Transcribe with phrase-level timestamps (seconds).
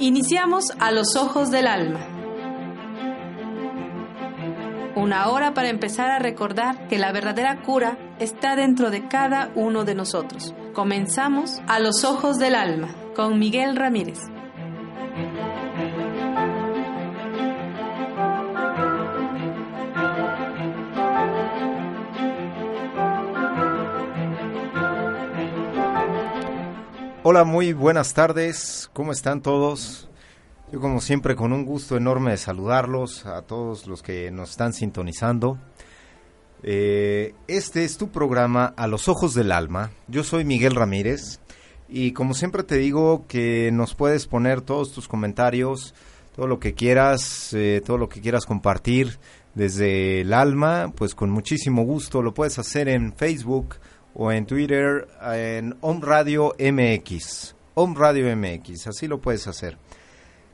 [0.00, 2.00] Iniciamos a los ojos del alma.
[4.96, 9.84] Una hora para empezar a recordar que la verdadera cura está dentro de cada uno
[9.84, 10.52] de nosotros.
[10.72, 14.18] Comenzamos a los ojos del alma con Miguel Ramírez.
[27.26, 28.90] Hola, muy buenas tardes.
[28.92, 30.10] ¿Cómo están todos?
[30.70, 34.74] Yo como siempre con un gusto enorme de saludarlos a todos los que nos están
[34.74, 35.58] sintonizando.
[36.62, 39.90] Eh, este es tu programa A los Ojos del Alma.
[40.06, 41.40] Yo soy Miguel Ramírez
[41.88, 45.94] y como siempre te digo que nos puedes poner todos tus comentarios,
[46.36, 49.18] todo lo que quieras, eh, todo lo que quieras compartir
[49.54, 53.76] desde el alma, pues con muchísimo gusto lo puedes hacer en Facebook
[54.14, 57.54] o en Twitter en Home Radio MX.
[57.74, 59.76] Home Radio MX, así lo puedes hacer.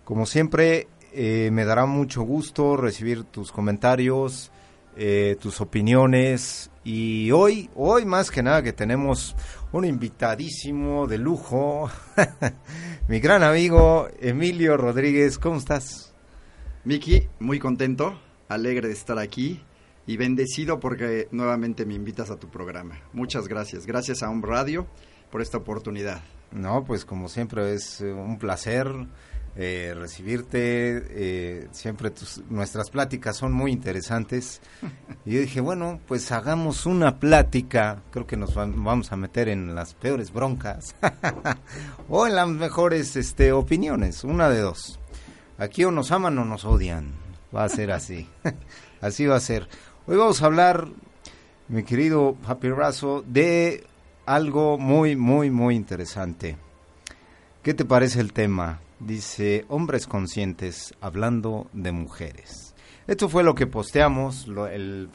[0.04, 4.50] Como siempre, eh, me dará mucho gusto recibir tus comentarios,
[4.96, 9.36] eh, tus opiniones y hoy, hoy más que nada que tenemos
[9.72, 11.90] un invitadísimo de lujo,
[13.08, 16.14] mi gran amigo Emilio Rodríguez, ¿cómo estás?
[16.84, 19.62] Miki, muy contento, alegre de estar aquí
[20.06, 23.00] y bendecido porque nuevamente me invitas a tu programa.
[23.12, 23.86] Muchas gracias.
[23.86, 24.86] Gracias a un radio
[25.30, 26.22] por esta oportunidad.
[26.52, 28.88] No, pues como siempre es eh, un placer
[29.56, 31.04] eh, recibirte.
[31.10, 34.60] Eh, siempre tus, nuestras pláticas son muy interesantes.
[35.26, 38.02] Y yo dije, bueno, pues hagamos una plática.
[38.10, 40.96] Creo que nos vamos a meter en las peores broncas
[42.08, 44.24] o en las mejores este, opiniones.
[44.24, 44.98] Una de dos.
[45.58, 47.12] Aquí o nos aman o nos odian.
[47.54, 48.26] Va a ser así.
[49.02, 49.68] así va a ser.
[50.10, 50.88] Hoy vamos a hablar,
[51.68, 53.84] mi querido Papi Razo, de
[54.26, 56.56] algo muy, muy, muy interesante.
[57.62, 58.80] ¿Qué te parece el tema?
[58.98, 62.74] Dice, hombres conscientes hablando de mujeres.
[63.06, 65.08] Esto fue lo que posteamos, el,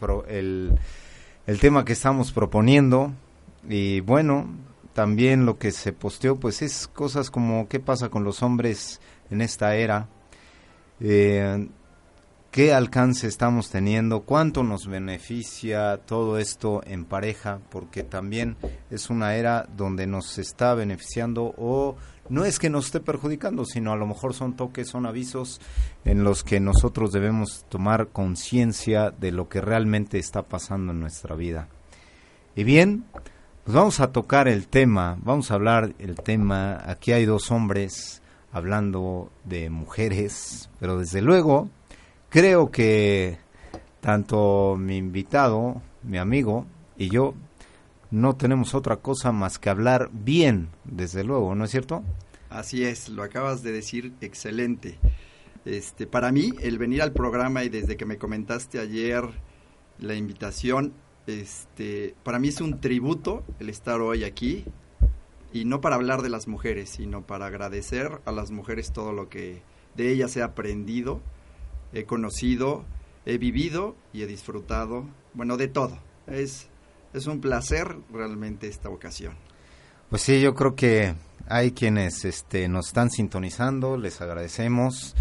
[1.45, 3.11] el tema que estamos proponiendo.
[3.67, 4.47] Y bueno,
[4.93, 9.41] también lo que se posteó, pues es cosas como qué pasa con los hombres en
[9.41, 10.07] esta era.
[11.01, 11.67] Eh,
[12.55, 18.55] qué alcance estamos teniendo, cuánto nos beneficia todo esto en pareja, porque también
[18.89, 21.97] es una era donde nos está beneficiando o
[22.29, 25.59] no es que nos esté perjudicando, sino a lo mejor son toques, son avisos
[26.05, 31.35] en los que nosotros debemos tomar conciencia de lo que realmente está pasando en nuestra
[31.35, 31.67] vida.
[32.55, 33.03] Y bien,
[33.65, 38.21] pues vamos a tocar el tema, vamos a hablar el tema, aquí hay dos hombres
[38.53, 41.69] hablando de mujeres, pero desde luego
[42.35, 43.37] creo que
[44.01, 46.65] tanto mi invitado, mi amigo
[46.97, 47.33] y yo
[48.11, 52.03] no tenemos otra cosa más que hablar bien, desde luego, ¿no es cierto?
[52.49, 54.99] Así es, lo acabas de decir excelente.
[55.63, 59.23] Este, para mí, el venir al programa y desde que me comentaste ayer
[59.99, 60.91] la invitación,
[61.27, 64.65] este, para mí es un tributo el estar hoy aquí
[65.53, 69.29] y no para hablar de las mujeres, sino para agradecer a las mujeres todo lo
[69.29, 69.61] que
[69.95, 71.21] de ellas he aprendido
[71.95, 72.83] he conocido,
[73.25, 75.97] he vivido y he disfrutado, bueno, de todo.
[76.27, 76.67] Es,
[77.13, 79.33] es un placer realmente esta ocasión.
[80.09, 81.15] Pues sí, yo creo que
[81.47, 85.15] hay quienes este, nos están sintonizando, les agradecemos.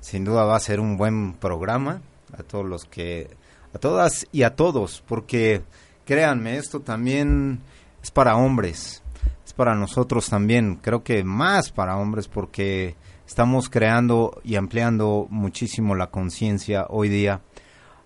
[0.00, 2.02] Sin duda va a ser un buen programa
[2.36, 3.30] a todos los que,
[3.74, 5.62] a todas y a todos, porque
[6.04, 7.60] créanme, esto también
[8.02, 9.02] es para hombres,
[9.44, 12.96] es para nosotros también, creo que más para hombres porque
[13.28, 17.42] estamos creando y ampliando muchísimo la conciencia hoy día.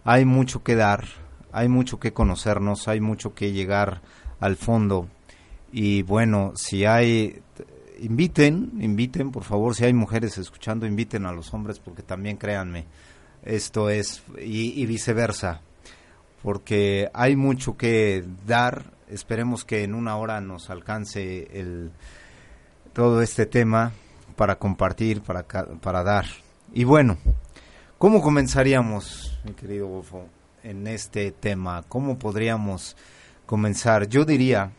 [0.02, 1.04] Hay mucho que dar,
[1.52, 4.02] hay mucho que conocernos, hay mucho que llegar
[4.40, 5.06] al fondo.
[5.70, 7.40] Y bueno, si hay,
[8.00, 12.86] inviten, inviten, por favor, si hay mujeres escuchando, inviten a los hombres porque también créanme,
[13.44, 15.60] esto es, y, viceversa,
[16.42, 18.90] porque hay mucho que dar.
[19.08, 21.92] Esperemos que en una hora nos alcance el,
[22.92, 23.92] todo este tema
[24.42, 26.26] para compartir, para, para dar.
[26.72, 27.16] Y bueno,
[27.96, 30.26] ¿cómo comenzaríamos, mi querido Bofo,
[30.64, 31.84] en este tema?
[31.88, 32.96] ¿Cómo podríamos
[33.46, 34.08] comenzar?
[34.08, 34.72] Yo diría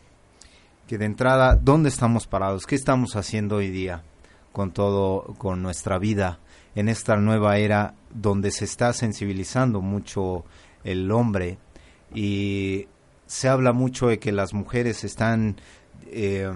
[0.86, 2.66] que de entrada, ¿dónde estamos parados?
[2.66, 4.04] ¿Qué estamos haciendo hoy día?
[4.52, 6.40] con todo, con nuestra vida
[6.76, 10.44] en esta nueva era donde se está sensibilizando mucho
[10.84, 11.58] el hombre
[12.14, 12.90] y
[13.28, 15.56] se habla mucho de que las mujeres están,
[16.08, 16.52] eh,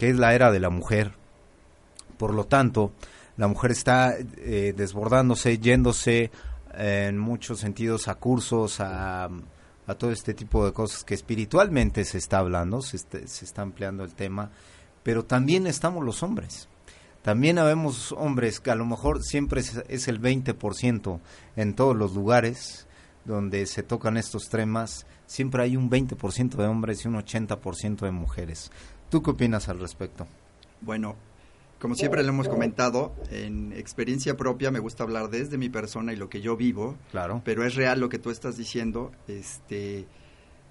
[0.00, 1.19] que es la era de la mujer.
[2.20, 2.92] Por lo tanto,
[3.38, 6.30] la mujer está eh, desbordándose, yéndose
[6.74, 12.18] en muchos sentidos a cursos, a, a, todo este tipo de cosas que espiritualmente se
[12.18, 14.50] está hablando, se, se está ampliando el tema,
[15.02, 16.68] pero también estamos los hombres.
[17.22, 21.20] También habemos hombres que a lo mejor siempre es, es el 20%
[21.56, 22.86] en todos los lugares
[23.24, 28.10] donde se tocan estos temas, siempre hay un 20% de hombres y un 80% de
[28.10, 28.70] mujeres.
[29.08, 30.26] ¿Tú qué opinas al respecto?
[30.82, 31.16] Bueno,
[31.80, 36.16] como siempre lo hemos comentado, en experiencia propia me gusta hablar desde mi persona y
[36.16, 36.96] lo que yo vivo.
[37.10, 37.40] Claro.
[37.44, 39.10] Pero es real lo que tú estás diciendo.
[39.26, 40.06] Este,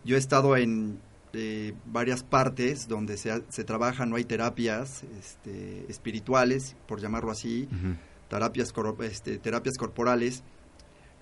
[0.05, 0.99] yo he estado en
[1.33, 7.67] eh, varias partes donde se, se trabaja, no hay terapias este, espirituales, por llamarlo así,
[8.29, 8.71] terapias,
[9.01, 10.43] este, terapias corporales.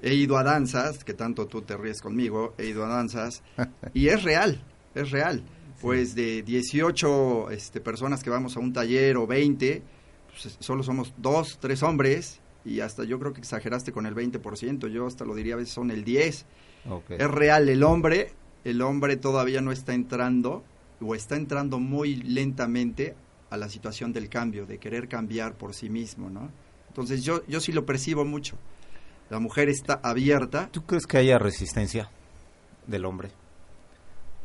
[0.01, 3.41] He ido a danzas, que tanto tú te ríes conmigo, he ido a danzas,
[3.93, 4.61] y es real,
[4.95, 5.43] es real.
[5.81, 9.83] Pues de 18 este, personas que vamos a un taller o 20,
[10.27, 14.87] pues solo somos dos, tres hombres, y hasta yo creo que exageraste con el 20%,
[14.87, 16.45] yo hasta lo diría a veces son el 10%.
[16.89, 17.17] Okay.
[17.19, 18.33] Es real, el hombre
[18.67, 20.61] el hombre todavía no está entrando
[20.99, 23.15] o está entrando muy lentamente
[23.49, 26.51] a la situación del cambio, de querer cambiar por sí mismo, ¿no?
[26.89, 28.57] Entonces yo, yo sí lo percibo mucho.
[29.29, 30.67] La mujer está abierta.
[30.69, 32.09] ¿Tú crees que haya resistencia
[32.87, 33.29] del hombre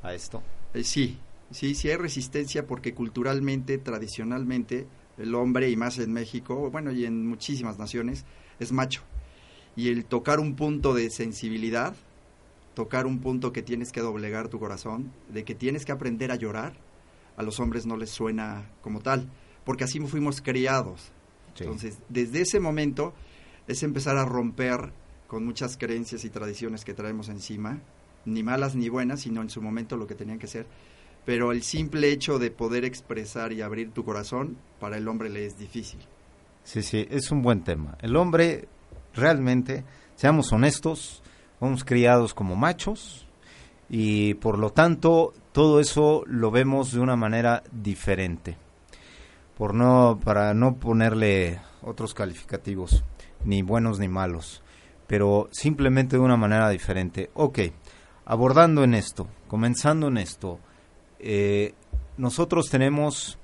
[0.04, 0.40] a esto?
[0.74, 1.18] Eh, sí,
[1.50, 4.86] sí, sí hay resistencia porque culturalmente, tradicionalmente,
[5.18, 8.24] el hombre, y más en México, bueno, y en muchísimas naciones,
[8.58, 9.02] es macho.
[9.76, 11.94] Y el tocar un punto de sensibilidad,
[12.74, 16.36] tocar un punto que tienes que doblegar tu corazón, de que tienes que aprender a
[16.36, 16.74] llorar,
[17.36, 19.28] a los hombres no les suena como tal,
[19.64, 21.12] porque así fuimos criados.
[21.54, 21.64] Sí.
[21.64, 23.12] Entonces, desde ese momento
[23.66, 24.92] es empezar a romper
[25.26, 27.80] con muchas creencias y tradiciones que traemos encima,
[28.24, 30.66] ni malas ni buenas, sino en su momento lo que tenían que ser.
[31.24, 35.46] Pero el simple hecho de poder expresar y abrir tu corazón, para el hombre le
[35.46, 36.00] es difícil.
[36.64, 37.96] Sí, sí, es un buen tema.
[38.00, 38.68] El hombre,
[39.14, 39.84] realmente,
[40.14, 41.22] seamos honestos,
[41.58, 43.26] fuimos criados como machos
[43.88, 48.56] y por lo tanto todo eso lo vemos de una manera diferente.
[49.56, 53.04] Por no para no ponerle otros calificativos,
[53.44, 54.62] ni buenos ni malos,
[55.06, 57.30] pero simplemente de una manera diferente.
[57.34, 57.58] Ok,
[58.24, 60.58] abordando en esto, comenzando en esto,
[61.18, 61.74] eh,
[62.16, 63.38] nosotros tenemos,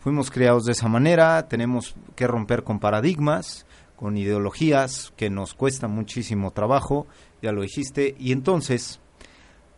[0.00, 5.88] fuimos criados de esa manera, tenemos que romper con paradigmas, con ideologías que nos cuesta
[5.88, 7.06] muchísimo trabajo,
[7.42, 9.00] ya lo dijiste, y entonces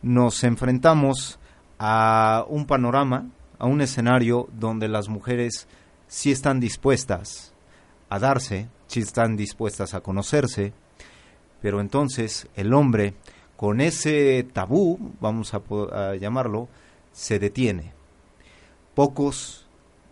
[0.03, 1.39] nos enfrentamos
[1.79, 5.69] a un panorama, a un escenario donde las mujeres
[6.07, 7.53] sí están dispuestas
[8.09, 10.73] a darse, sí están dispuestas a conocerse,
[11.61, 13.15] pero entonces el hombre,
[13.59, 16.69] con ese tabú, vamos a, llamarlo,
[17.11, 17.93] se detiene.
[18.95, 19.67] Pocos,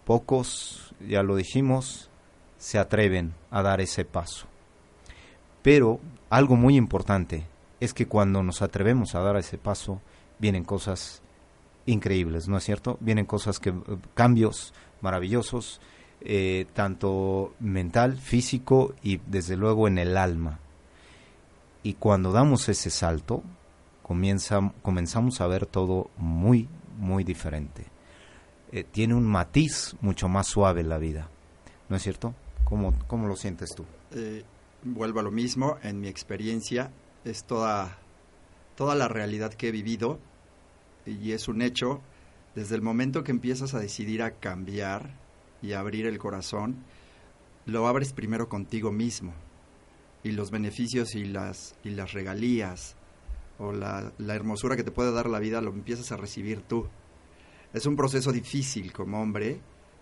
[0.05, 2.11] pocos, ya lo dijimos,
[2.59, 4.49] se atreven a dar ese paso.
[5.63, 7.47] Pero algo muy importante
[7.79, 10.01] es que cuando nos atrevemos a dar ese paso,
[10.41, 11.23] vienen cosas
[11.87, 12.99] increíbles, ¿no es cierto?
[12.99, 13.73] Vienen cosas que,
[14.15, 15.81] cambios maravillosos,
[16.21, 20.59] eh, tanto mental, físico y desde luego en el alma.
[21.87, 23.45] Y cuando damos ese salto,
[24.03, 27.87] comienza, comenzamos a ver todo muy, muy diferente.
[28.73, 31.31] Eh, tiene un matiz mucho más suave la vida,
[31.89, 32.35] ¿no es cierto?
[32.65, 33.85] ¿Cómo, cómo lo sientes tú?
[34.11, 34.43] Eh,
[34.83, 36.91] vuelvo a lo mismo, en mi experiencia
[37.25, 37.99] es toda,
[38.75, 40.19] toda la realidad que he vivido
[41.07, 42.01] y es un hecho,
[42.57, 45.21] desde el momento que empiezas a decidir a cambiar
[45.63, 46.83] y abrir el corazón,
[47.65, 49.35] lo abres primero contigo mismo
[50.27, 52.97] y los beneficios y las, y las regalías
[53.59, 56.89] o la, la hermosura que te puede dar la vida lo empiezas a recibir tú.
[57.73, 59.61] Es un proceso difícil como hombre,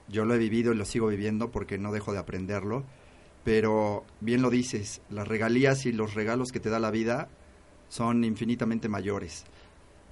[0.08, 2.84] yo lo he vivido y lo sigo viviendo porque no dejo de aprenderlo,
[3.44, 7.28] pero bien lo dices, las regalías y los regalos que te da la vida
[7.88, 9.44] son infinitamente mayores.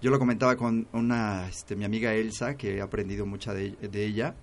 [0.02, 4.04] Yo lo comentaba con una, este, mi amiga Elsa, que he aprendido mucha de, de
[4.04, 4.35] ella,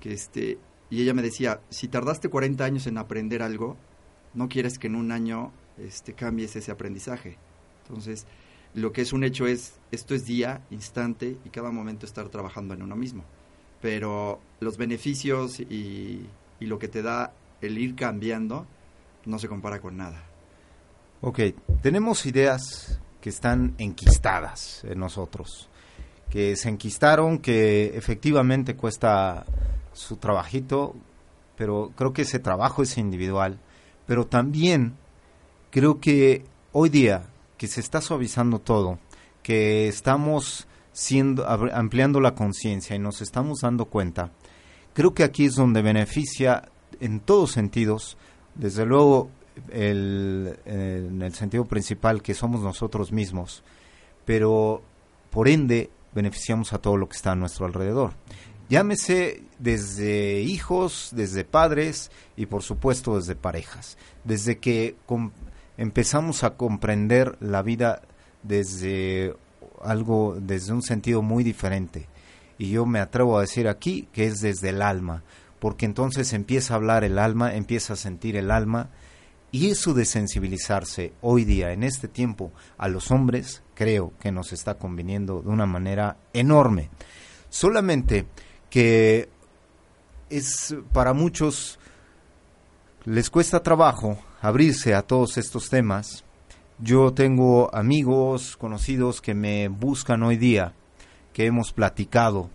[0.00, 0.58] que este,
[0.88, 3.76] y ella me decía, si tardaste 40 años en aprender algo,
[4.34, 7.38] no quieres que en un año este, cambies ese aprendizaje.
[7.86, 8.26] Entonces,
[8.74, 12.74] lo que es un hecho es, esto es día, instante, y cada momento estar trabajando
[12.74, 13.24] en uno mismo
[13.84, 16.26] pero los beneficios y,
[16.58, 18.66] y, lo que te da el ir cambiando
[19.26, 20.24] no se compara con nada.
[21.20, 21.40] Ok,
[21.82, 25.68] tenemos ideas que están enquistadas en nosotros,
[26.30, 29.44] que se enquistaron, que efectivamente cuesta
[29.92, 30.96] su trabajito
[31.56, 33.58] pero creo que ese trabajo es individual,
[34.06, 34.94] pero también
[35.70, 38.98] creo que hoy día que se está suavizando todo,
[39.42, 44.30] que estamos siendo ampliando la conciencia y nos estamos dando cuenta,
[44.92, 46.68] creo que aquí es donde beneficia
[47.00, 48.16] en todos sentidos,
[48.54, 49.30] desde luego
[49.70, 53.62] el, en el sentido principal que somos nosotros mismos,
[54.24, 54.82] pero
[55.30, 58.12] por ende beneficiamos a todo lo que está a nuestro alrededor.
[58.68, 63.98] Llámese desde hijos, desde padres y por supuesto desde parejas.
[64.24, 64.96] Desde que
[65.76, 68.02] empezamos a comprender la vida
[68.42, 69.34] desde
[69.82, 72.08] algo, desde un sentido muy diferente.
[72.56, 75.22] Y yo me atrevo a decir aquí que es desde el alma,
[75.58, 78.90] porque entonces empieza a hablar el alma, empieza a sentir el alma,
[79.50, 84.52] y eso de sensibilizarse hoy día, en este tiempo, a los hombres, creo que nos
[84.52, 86.90] está conviniendo de una manera enorme.
[87.50, 88.26] Solamente
[88.74, 89.28] que
[90.30, 91.78] es para muchos
[93.04, 96.24] les cuesta trabajo abrirse a todos estos temas.
[96.80, 100.72] Yo tengo amigos, conocidos que me buscan hoy día,
[101.32, 102.50] que hemos platicado,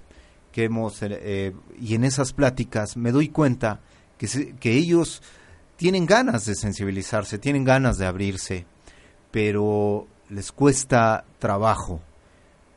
[0.52, 3.80] que hemos eh, y en esas pláticas me doy cuenta
[4.18, 5.22] que, que ellos
[5.78, 8.66] tienen ganas de sensibilizarse, tienen ganas de abrirse,
[9.32, 12.02] pero les cuesta trabajo.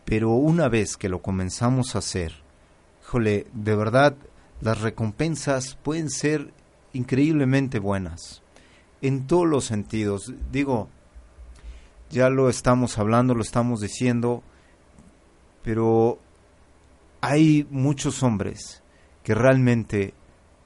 [0.05, 2.42] Pero una vez que lo comenzamos a hacer,
[3.13, 4.17] híjole, de verdad,
[4.63, 6.51] las recompensas pueden ser
[6.95, 8.41] increíblemente buenas,
[9.03, 10.33] en todos los sentidos.
[10.51, 10.89] Digo,
[12.09, 14.43] ya lo estamos hablando, lo estamos diciendo,
[15.63, 16.21] pero
[17.21, 18.83] hay muchos hombres
[19.23, 20.15] que realmente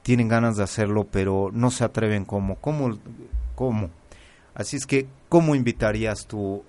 [0.03, 2.97] tienen ganas de hacerlo, pero no se atreven como, ¿cómo?
[3.57, 3.91] ¿Cómo?
[4.55, 6.63] Así es que, ¿cómo invitarías tú?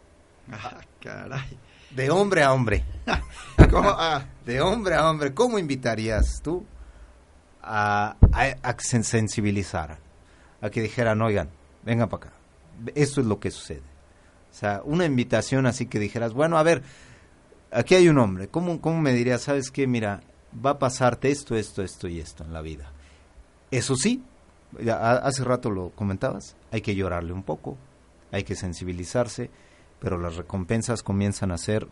[0.52, 1.60] Ah, caray.
[1.92, 2.84] De hombre a hombre.
[3.70, 6.64] Ah, de hombre a hombre, ¿cómo invitarías tú
[7.62, 9.98] a, a, que se sensibilizaran?
[10.62, 11.50] A que dijeran, oigan,
[11.84, 12.36] vengan para acá.
[12.96, 13.82] Esto es lo que sucede.
[14.52, 16.82] O sea, una invitación así que dijeras, bueno, a ver,
[17.72, 18.48] aquí hay un hombre.
[18.48, 19.86] ¿Cómo, cómo me dirías, sabes qué?
[19.86, 20.22] Mira,
[20.66, 22.94] va a pasarte esto, esto, esto y esto en la vida
[23.72, 24.24] eso sí,
[24.90, 27.78] hace rato lo comentabas, hay que llorarle un poco,
[28.32, 29.50] hay que sensibilizarse,
[30.00, 31.88] pero las recompensas comienzan a ser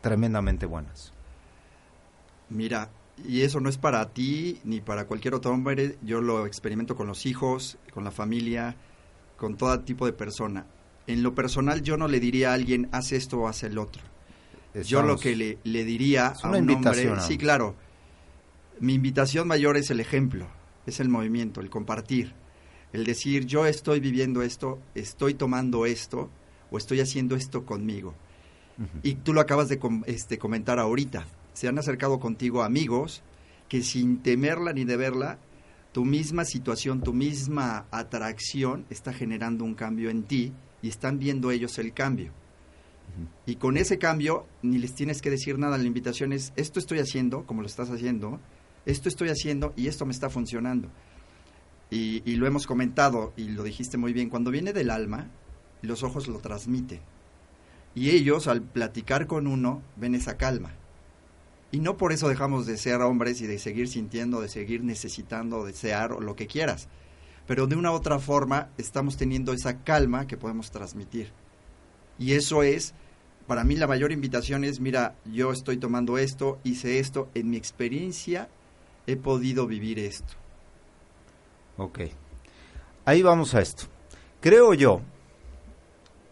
[0.00, 1.12] tremendamente buenas.
[2.48, 2.90] Mira,
[3.26, 7.06] y eso no es para ti ni para cualquier otro hombre, yo lo experimento con
[7.06, 8.76] los hijos, con la familia,
[9.36, 10.66] con todo tipo de persona.
[11.06, 14.02] En lo personal yo no le diría a alguien, haz esto o haz el otro.
[14.84, 17.74] yo lo que le, le diría a un hombre, sí, claro,
[18.80, 20.46] mi invitación mayor es el ejemplo,
[20.86, 22.34] es el movimiento, el compartir,
[22.92, 26.30] el decir yo estoy viviendo esto, estoy tomando esto
[26.70, 28.14] o estoy haciendo esto conmigo.
[29.02, 31.26] Y tú lo acabas de este, comentar ahorita.
[31.52, 33.22] Se han acercado contigo amigos
[33.68, 35.38] que sin temerla ni de verla,
[35.92, 41.50] tu misma situación, tu misma atracción está generando un cambio en ti y están viendo
[41.50, 42.32] ellos el cambio.
[43.46, 47.00] Y con ese cambio ni les tienes que decir nada, la invitación es, esto estoy
[47.00, 48.40] haciendo, como lo estás haciendo,
[48.86, 50.88] esto estoy haciendo y esto me está funcionando.
[51.90, 55.28] Y, lo hemos comentado y lo dijiste muy bien, cuando viene del alma,
[55.86, 57.00] los ojos lo transmiten.
[57.94, 60.72] Y ellos al platicar con uno ven esa calma.
[61.72, 65.64] Y no por eso dejamos de ser hombres y de seguir sintiendo, de seguir necesitando,
[65.64, 66.88] desear o lo que quieras.
[67.46, 71.32] Pero de una u otra forma estamos teniendo esa calma que podemos transmitir.
[72.18, 72.94] Y eso es,
[73.46, 77.56] para mí la mayor invitación es, mira, yo estoy tomando esto, hice esto, en mi
[77.56, 78.48] experiencia
[79.06, 80.34] he podido vivir esto.
[81.76, 82.00] Ok.
[83.04, 83.84] Ahí vamos a esto.
[84.40, 85.00] Creo yo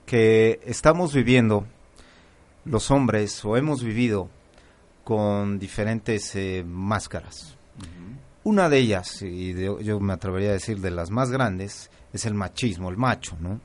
[0.08, 1.66] que estamos viviendo,
[2.64, 4.30] los hombres, o hemos vivido
[5.04, 7.58] con diferentes eh, máscaras.
[8.42, 9.52] Una de ellas, y
[9.84, 13.60] yo me atrevería a decir de las más grandes, es el machismo, el macho, ¿no?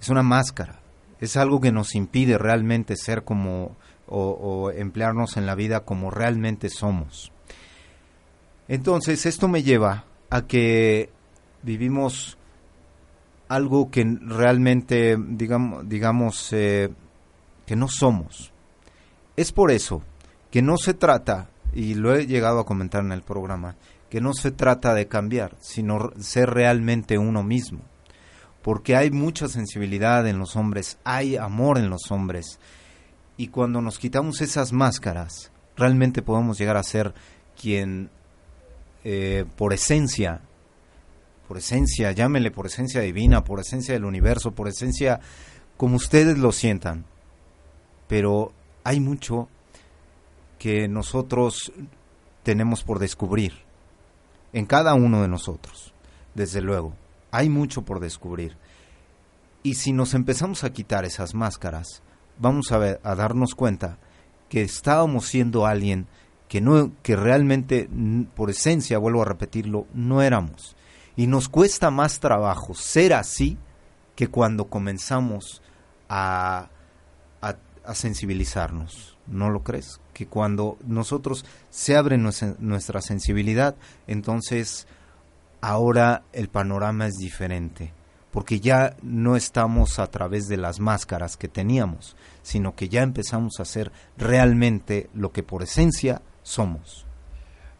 [0.00, 0.78] Es una máscara,
[1.20, 3.76] es algo que nos impide realmente ser como,
[4.06, 7.32] o emplearnos en la vida como realmente somos.
[8.68, 11.10] Entonces, esto me lleva a que
[11.62, 12.38] vivimos
[13.54, 16.90] algo que realmente, digamos, digamos eh,
[17.66, 18.52] que no somos.
[19.36, 20.02] Es por eso
[20.50, 23.76] que no se trata, y lo he llegado a comentar en el programa,
[24.08, 27.80] que no se trata de cambiar, sino ser realmente uno mismo.
[28.62, 32.60] Porque hay mucha sensibilidad en los hombres, hay amor en los hombres.
[33.36, 37.12] Y cuando nos quitamos esas máscaras, realmente podemos llegar a ser
[37.60, 38.10] quien
[39.02, 40.40] eh, por esencia,
[41.54, 45.20] por esencia, llámenle por esencia divina, por esencia del universo, por esencia
[45.76, 47.04] como ustedes lo sientan.
[48.08, 49.48] Pero hay mucho
[50.58, 51.70] que nosotros
[52.42, 53.52] tenemos por descubrir.
[54.52, 55.94] en cada uno de nosotros,
[56.34, 56.92] desde luego.
[57.30, 58.56] Hay mucho por descubrir.
[59.62, 62.02] Y si nos empezamos a quitar esas máscaras,
[62.36, 63.98] vamos a, ver, a darnos cuenta
[64.48, 66.08] que estábamos siendo alguien
[66.48, 67.88] que, no, que realmente,
[68.34, 70.76] por esencia, vuelvo a repetirlo, no éramos.
[71.16, 73.56] Y nos cuesta más trabajo ser así
[74.16, 75.62] que cuando comenzamos
[76.08, 76.68] a,
[77.40, 79.16] a, sensibilizarnos.
[79.26, 80.00] ¿No lo crees?
[80.12, 83.74] Que cuando nosotros se abre nuestra sensibilidad,
[84.06, 84.86] entonces
[85.60, 87.92] ahora el panorama es diferente
[88.34, 93.60] porque ya no estamos a través de las máscaras que teníamos, sino que ya empezamos
[93.60, 97.06] a ser realmente lo que por esencia somos.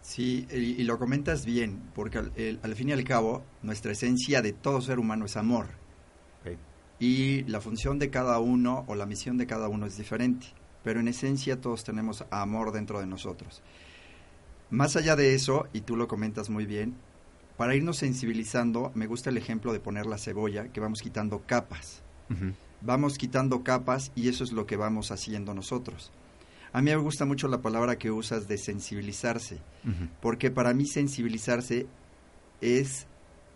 [0.05, 4.83] Sí, y, lo comentas bien, porque al, fin y al cabo, nuestra esencia de todo
[4.83, 5.69] ser humano es amor.
[7.01, 10.49] Y la función de cada uno o la misión de cada uno es diferente,
[10.85, 13.63] pero en esencia todos tenemos amor dentro de nosotros.
[14.69, 16.95] Más allá de eso, y tú lo comentas muy bien,
[17.57, 22.03] para irnos sensibilizando, me gusta el ejemplo de poner la cebolla, que vamos quitando capas.
[22.83, 26.13] Vamos quitando capas y eso es lo que vamos haciendo nosotros.
[26.75, 29.59] A mí me gusta mucho la palabra que usas de sensibilizarse,
[30.21, 31.87] porque para mí sensibilizarse
[32.61, 33.07] es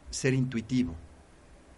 [0.08, 0.94] ser intuitivo.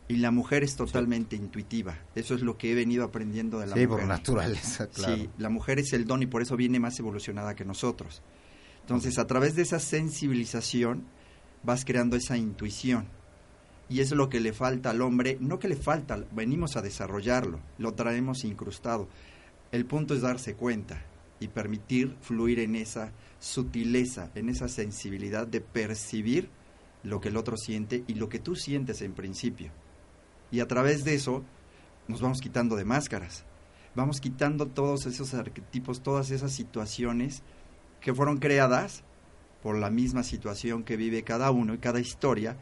[0.07, 1.97] Y la mujer es totalmente intuitiva.
[2.15, 3.89] Eso es lo que he venido aprendiendo de la mujer.
[3.89, 5.17] Sí, por naturaleza, claro.
[5.17, 8.21] Sí, la mujer es el don y por eso viene más evolucionada que nosotros.
[8.83, 11.07] Entonces, a través de esa sensibilización,
[11.63, 13.07] vas creando esa intuición.
[13.89, 17.61] Y es lo que le falta al hombre, no que le falta, venimos a desarrollarlo,
[17.79, 19.09] lo traemos incrustado.
[19.73, 21.07] El punto es darse cuenta
[21.41, 26.51] y permitir fluir en esa sutileza, en esa sensibilidad de percibir
[27.03, 29.73] lo que el otro siente y lo que tú sientes en principio.
[30.51, 31.43] Y a través de eso
[32.07, 33.45] nos vamos quitando de máscaras,
[33.95, 37.43] vamos quitando todos esos arquetipos, todas esas situaciones
[38.01, 39.03] que fueron creadas
[39.63, 42.57] por la misma situación que vive cada uno y cada historia,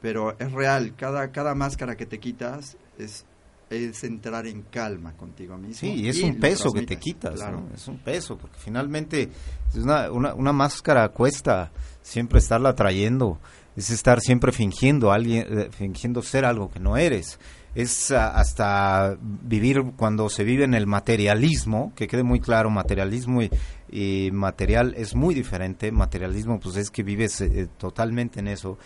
[0.00, 3.24] pero es real, cada, cada máscara que te quitas es,
[3.70, 5.74] es entrar en calma contigo mismo.
[5.74, 7.40] Sí, y es un peso que te quitas,
[7.74, 9.28] es un peso, porque finalmente
[9.74, 11.72] una, una, una, máscara cuesta
[12.02, 13.38] siempre estarla trayendo,
[13.76, 17.38] es estar siempre fingiendo, alguien, eh, fingiendo ser algo que no eres.
[17.74, 24.30] Es hasta vivir cuando se vive en el materialismo, que quede muy claro, materialismo y,
[24.32, 28.78] material es muy diferente, materialismo pues es que vives eh, totalmente en eso.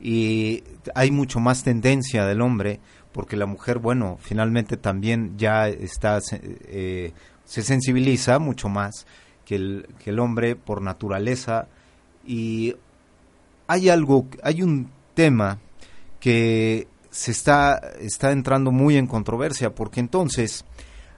[0.00, 0.64] Y
[0.94, 2.80] hay mucho más tendencia del hombre
[3.12, 7.12] porque la mujer, bueno, finalmente también ya está, eh,
[7.44, 9.06] se sensibiliza mucho más
[9.44, 11.68] que el, que el hombre por naturaleza.
[12.26, 12.74] Y
[13.66, 15.58] hay algo, hay un tema
[16.20, 20.64] que se está, está entrando muy en controversia, porque entonces,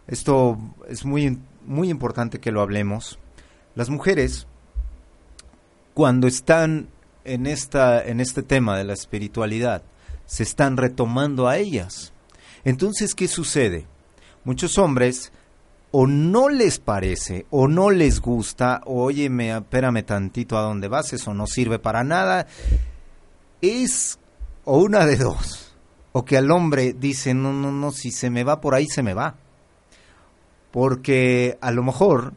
[0.06, 3.18] esto es muy, muy importante que lo hablemos,
[3.74, 4.46] las mujeres,
[5.94, 6.88] cuando están
[7.24, 9.82] en, esta, en este tema de la espiritualidad,
[10.26, 12.12] se están retomando a ellas.
[12.64, 13.86] Entonces, ¿qué sucede?
[14.44, 15.32] Muchos hombres
[15.90, 21.12] o no les parece, o no les gusta, o óyeme, espérame tantito a dónde vas,
[21.12, 22.46] eso no sirve para nada.
[23.60, 24.18] Es
[24.64, 25.64] o una de dos
[26.16, 29.02] o que al hombre dice, no, no, no, si se me va por ahí, se
[29.02, 29.34] me va.
[30.70, 32.34] Porque a lo mejor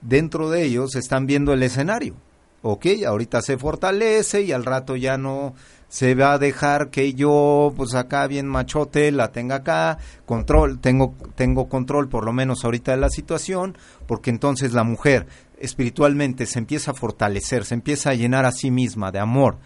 [0.00, 2.14] dentro de ellos están viendo el escenario.
[2.62, 5.54] Ok, ahorita se fortalece y al rato ya no
[5.88, 11.14] se va a dejar que yo, pues acá bien machote, la tenga acá, control, tengo,
[11.34, 15.26] tengo control por lo menos ahorita de la situación, porque entonces la mujer
[15.58, 19.58] espiritualmente se empieza a fortalecer, se empieza a llenar a sí misma de amor.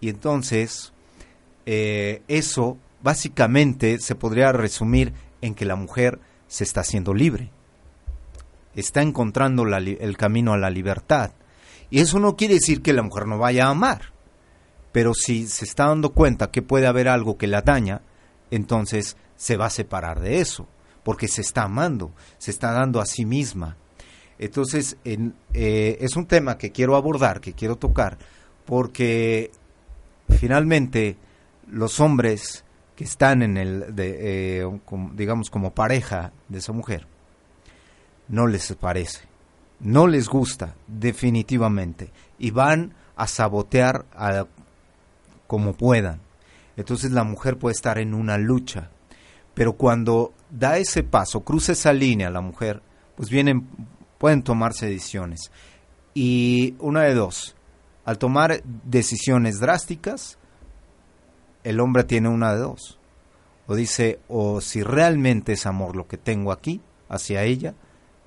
[0.00, 0.92] Y entonces
[1.66, 7.50] eh, eso básicamente se podría resumir en que la mujer se está haciendo libre,
[8.74, 11.32] está encontrando el camino a la libertad.
[11.90, 14.12] Y eso no quiere decir que la mujer no vaya a amar,
[14.92, 18.02] pero si se está dando cuenta que puede haber algo que la daña,
[18.50, 20.66] entonces se va a separar de eso,
[21.02, 23.76] porque se está amando, se está dando a sí misma.
[24.38, 28.18] Entonces, eh, es un tema que quiero abordar, que quiero tocar,
[28.64, 29.50] porque
[30.28, 31.16] finalmente
[31.66, 32.64] los hombres
[32.96, 34.80] que están en el, de, eh,
[35.14, 37.06] digamos, como pareja de esa mujer,
[38.28, 39.20] no les parece,
[39.80, 44.46] no les gusta definitivamente y van a sabotear a,
[45.48, 46.20] como puedan.
[46.76, 48.90] Entonces la mujer puede estar en una lucha,
[49.54, 52.80] pero cuando da ese paso, cruza esa línea la mujer,
[53.16, 53.66] pues vienen,
[54.18, 55.50] pueden tomarse decisiones.
[56.14, 57.56] Y una de dos,
[58.04, 60.38] al tomar decisiones drásticas,
[61.64, 62.98] el hombre tiene una de dos.
[63.66, 67.74] O dice, o si realmente es amor lo que tengo aquí hacia ella,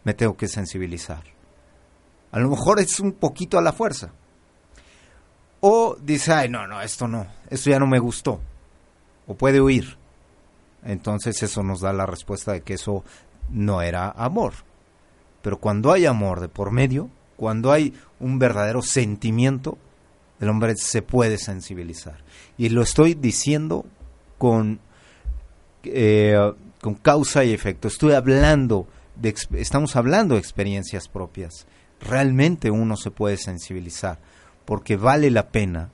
[0.04, 1.24] me tengo que sensibilizar.
[2.32, 4.12] A lo mejor es un poquito a la fuerza.
[5.62, 8.42] O dice, ay, no, no, esto no, esto ya no me gustó.
[9.28, 9.98] O puede huir.
[10.84, 13.04] Entonces eso nos da la respuesta de que eso
[13.50, 14.54] no era amor.
[15.44, 19.78] Pero cuando hay amor de por medio, cuando hay un verdadero sentimiento,
[20.40, 22.18] el hombre se puede sensibilizar.
[22.58, 23.86] Y lo estoy diciendo
[24.40, 24.80] con,
[25.84, 26.36] eh,
[26.82, 27.88] con causa y efecto.
[27.88, 31.68] Estoy hablando, de, estamos hablando de experiencias propias.
[32.00, 34.18] Realmente uno se puede sensibilizar
[34.66, 35.92] porque vale la pena.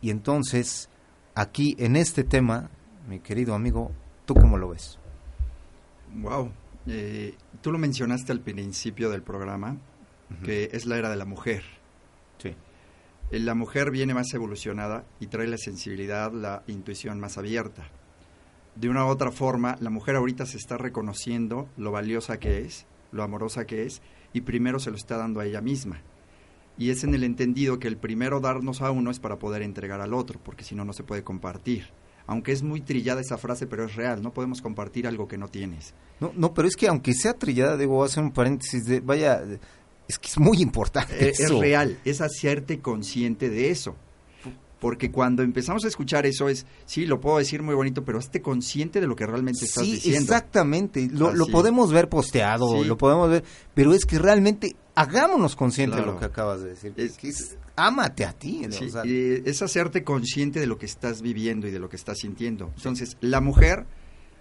[0.00, 0.88] Y entonces,
[1.34, 2.70] aquí en este tema,
[3.08, 3.92] mi querido amigo,
[4.24, 4.98] ¿tú cómo lo ves?
[6.14, 6.52] Wow.
[6.86, 9.76] Eh, tú lo mencionaste al principio del programa,
[10.44, 11.62] que es la era de la mujer.
[12.38, 12.54] Sí.
[13.30, 17.88] Eh, la mujer viene más evolucionada y trae la sensibilidad, la intuición más abierta.
[18.74, 22.86] De una u otra forma, la mujer ahorita se está reconociendo lo valiosa que es,
[23.10, 26.02] lo amorosa que es, y primero se lo está dando a ella misma.
[26.78, 30.00] Y es en el entendido que el primero darnos a uno es para poder entregar
[30.00, 31.92] al otro, porque si no, no se puede compartir
[32.26, 35.48] aunque es muy trillada esa frase, pero es real, no podemos compartir algo que no
[35.48, 35.94] tienes.
[36.20, 39.42] No, no, pero es que aunque sea trillada, debo hacer un paréntesis de, vaya,
[40.08, 41.28] es que es muy importante.
[41.28, 43.96] Eh, es real, es hacerte consciente de eso.
[44.80, 48.42] Porque cuando empezamos a escuchar eso es, sí, lo puedo decir muy bonito, pero esté
[48.42, 50.20] consciente de lo que realmente estás sí, diciendo.
[50.20, 56.00] Exactamente, lo, lo, podemos ver posteado, lo podemos ver, pero es que realmente hagámonos conscientes
[56.00, 56.92] de lo que acabas de decir.
[56.96, 58.66] Es, que es, ámate a ti.
[58.70, 62.70] Sí, es hacerte consciente de lo que estás viviendo y de lo que estás sintiendo.
[62.76, 63.86] Entonces, la mujer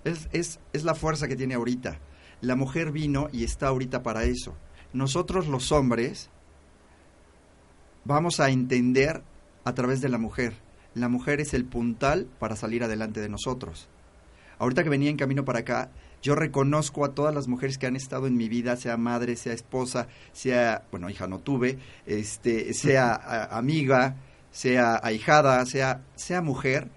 [0.03, 1.99] es, es, es la fuerza que tiene ahorita.
[2.41, 4.53] La mujer vino y está ahorita para eso.
[4.91, 6.29] Nosotros los hombres
[8.05, 9.23] vamos a entender
[9.65, 10.53] a través de la mujer.
[10.93, 13.89] La mujer es el puntal para salir adelante de nosotros.
[14.57, 15.89] Ahorita que venía en camino para acá,
[16.21, 19.53] yo reconozco a todas las mujeres que han estado en mi vida, sea madre, sea
[19.53, 24.15] esposa, sea, bueno, hija no tuve, este, sea amiga,
[24.51, 26.89] sea ahijada, sea, sea mujer,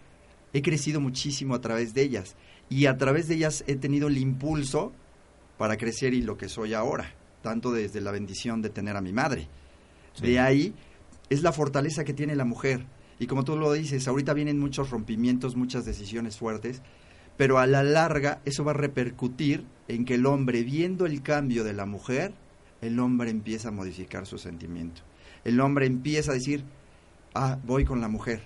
[0.53, 2.37] he crecido muchísimo a través de ellas
[2.71, 4.93] y a través de ellas he tenido el impulso
[5.57, 9.13] para crecer y lo que soy ahora, tanto desde la bendición de tener a mi
[9.13, 9.49] madre.
[10.23, 10.75] De ahí
[11.31, 12.87] es la fortaleza que tiene la mujer.
[13.19, 16.83] Y como tú lo dices, ahorita vienen muchos rompimientos, muchas decisiones fuertes,
[17.37, 21.65] pero a la larga eso va a repercutir en que el hombre, viendo el cambio
[21.65, 22.33] de la mujer,
[22.81, 25.03] el hombre empieza a modificar su sentimiento.
[25.45, 26.65] El hombre empieza a decir,
[27.35, 28.43] ah, voy con la mujer.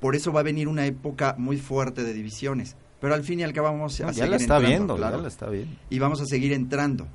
[0.00, 2.76] Por eso va a venir una época muy fuerte de divisiones.
[3.00, 5.48] Pero al fin y al cabo vamos a ya la está viendo, ya la está
[5.48, 5.72] viendo.
[5.90, 7.08] Y vamos a seguir entrando.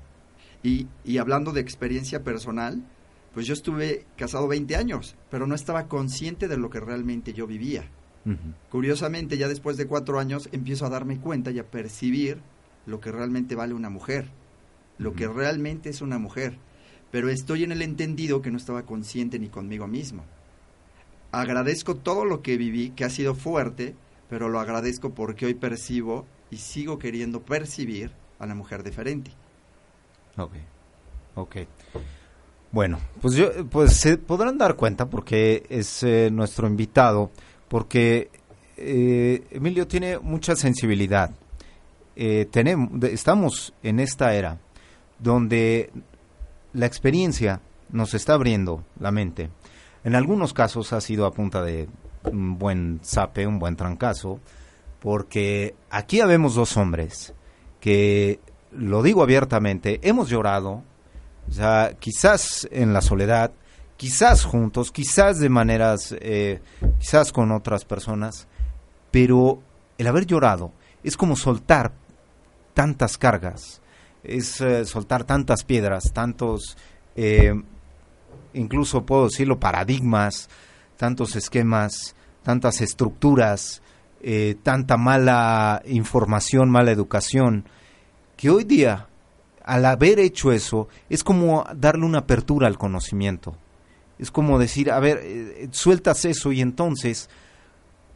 [0.63, 2.81] Y, y hablando de experiencia personal,
[3.33, 7.47] pues yo estuve casado 20 años, pero no estaba consciente de lo que realmente yo
[7.47, 7.89] vivía.
[8.69, 12.39] Curiosamente, ya después de cuatro años empiezo a darme cuenta y a percibir
[12.85, 14.29] lo que realmente vale una mujer,
[14.97, 16.57] lo que realmente es una mujer,
[17.09, 20.25] pero estoy en el entendido que no estaba consciente ni conmigo mismo.
[21.31, 23.95] Agradezco todo lo que viví, que ha sido fuerte,
[24.29, 29.31] pero lo agradezco porque hoy percibo y sigo queriendo percibir a la mujer diferente.
[30.37, 30.53] Ok,
[31.35, 31.55] ok.
[32.77, 37.31] Bueno, pues yo, pues se podrán dar cuenta porque es eh, nuestro invitado,
[37.69, 38.29] porque
[38.77, 41.31] eh, Emilio tiene mucha sensibilidad.
[42.15, 44.59] Eh, tenemos, estamos en esta era
[45.17, 45.89] donde
[46.73, 49.49] la experiencia nos está abriendo la mente.
[50.03, 51.89] En algunos casos ha sido a punta de
[52.25, 54.39] un buen zape, un buen trancazo,
[54.99, 57.33] porque aquí habemos dos hombres
[57.79, 58.39] que,
[58.71, 60.83] lo digo abiertamente, hemos llorado,
[61.49, 63.51] o sea, quizás en la soledad,
[63.95, 66.61] quizás juntos, quizás de maneras, eh,
[66.99, 68.47] quizás con otras personas,
[69.11, 69.61] pero
[69.97, 70.71] el haber llorado
[71.03, 71.91] es como soltar
[72.73, 73.81] tantas cargas,
[74.23, 76.77] es eh, soltar tantas piedras, tantos,
[77.15, 77.53] eh,
[78.53, 80.49] incluso puedo decirlo, paradigmas,
[80.97, 83.81] tantos esquemas, tantas estructuras,
[84.63, 87.65] tanta mala información, mala educación,
[88.35, 89.07] que hoy día
[89.67, 93.57] al haber hecho eso, es como darle una apertura al conocimiento.
[94.17, 97.29] Es como decir, a ver, eh, sueltas eso y entonces,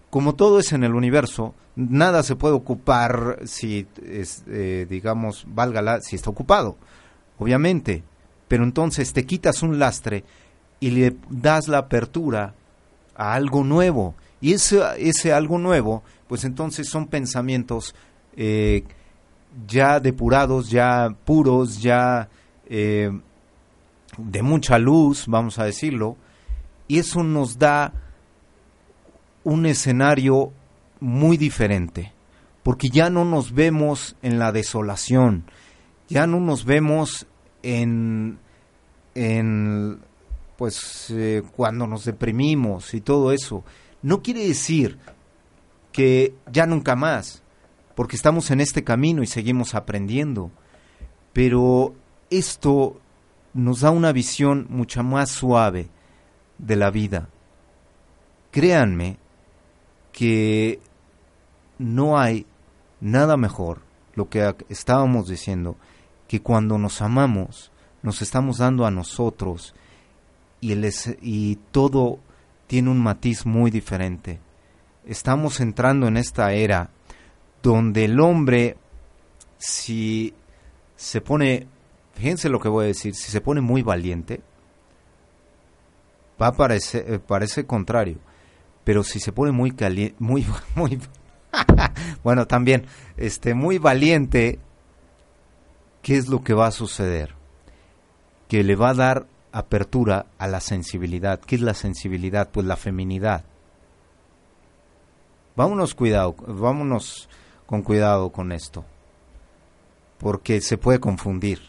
[0.10, 6.00] como todo es en el universo, nada se puede ocupar si, es, eh, digamos, válgala,
[6.00, 6.78] si está ocupado,
[7.38, 8.04] obviamente.
[8.48, 10.24] Pero entonces te quitas un lastre
[10.80, 12.56] y le das la apertura
[13.14, 14.16] a algo nuevo.
[14.40, 17.94] Y ese, ese algo nuevo, pues entonces son pensamientos
[18.38, 18.86] eh,
[19.68, 22.30] ya depurados, ya puros, ya
[22.68, 23.12] eh,
[24.18, 26.18] de mucha luz, vamos a decirlo,
[26.88, 27.94] y eso nos da
[29.44, 30.52] un escenario
[31.00, 32.12] muy diferente,
[32.64, 35.46] porque ya no nos vemos en la desolación,
[36.10, 37.28] ya no nos vemos
[37.64, 38.40] en,
[39.16, 40.00] en
[40.58, 43.64] pues eh, cuando nos deprimimos y todo eso,
[44.04, 45.00] no quiere decir
[45.92, 47.41] que ya nunca más,
[48.02, 50.50] porque estamos en este camino y seguimos aprendiendo.
[51.34, 51.94] Pero
[52.32, 53.00] esto
[53.54, 55.88] nos da una visión mucho más suave
[56.58, 57.30] de la vida.
[58.50, 59.18] Créanme
[60.12, 60.80] que
[61.78, 62.48] no hay
[63.02, 63.84] nada mejor,
[64.16, 65.78] lo que estábamos diciendo,
[66.28, 69.76] que cuando nos amamos, nos estamos dando a nosotros
[70.60, 70.74] y,
[71.22, 72.18] y todo
[72.66, 74.40] tiene un matiz muy diferente.
[75.06, 76.90] Estamos entrando en esta era
[77.62, 78.78] donde el hombre,
[79.58, 80.34] si
[80.96, 81.68] se pone,
[82.14, 84.42] fíjense lo que voy a decir, si se pone muy valiente,
[86.42, 88.18] va a parecer, eh, parece contrario,
[88.84, 90.46] pero si se pone muy caliente, muy,
[90.76, 91.00] muy,
[92.24, 92.86] bueno, también,
[93.18, 94.60] este, muy valiente,
[96.02, 97.36] ¿qué es lo que va a suceder?
[98.48, 101.40] Que le va a dar apertura a la sensibilidad.
[101.40, 102.50] ¿Qué es la sensibilidad?
[102.52, 103.44] Pues la feminidad.
[105.56, 107.30] Vámonos cuidado, vámonos
[107.72, 108.84] con cuidado con esto,
[110.18, 111.62] porque se puede confundir.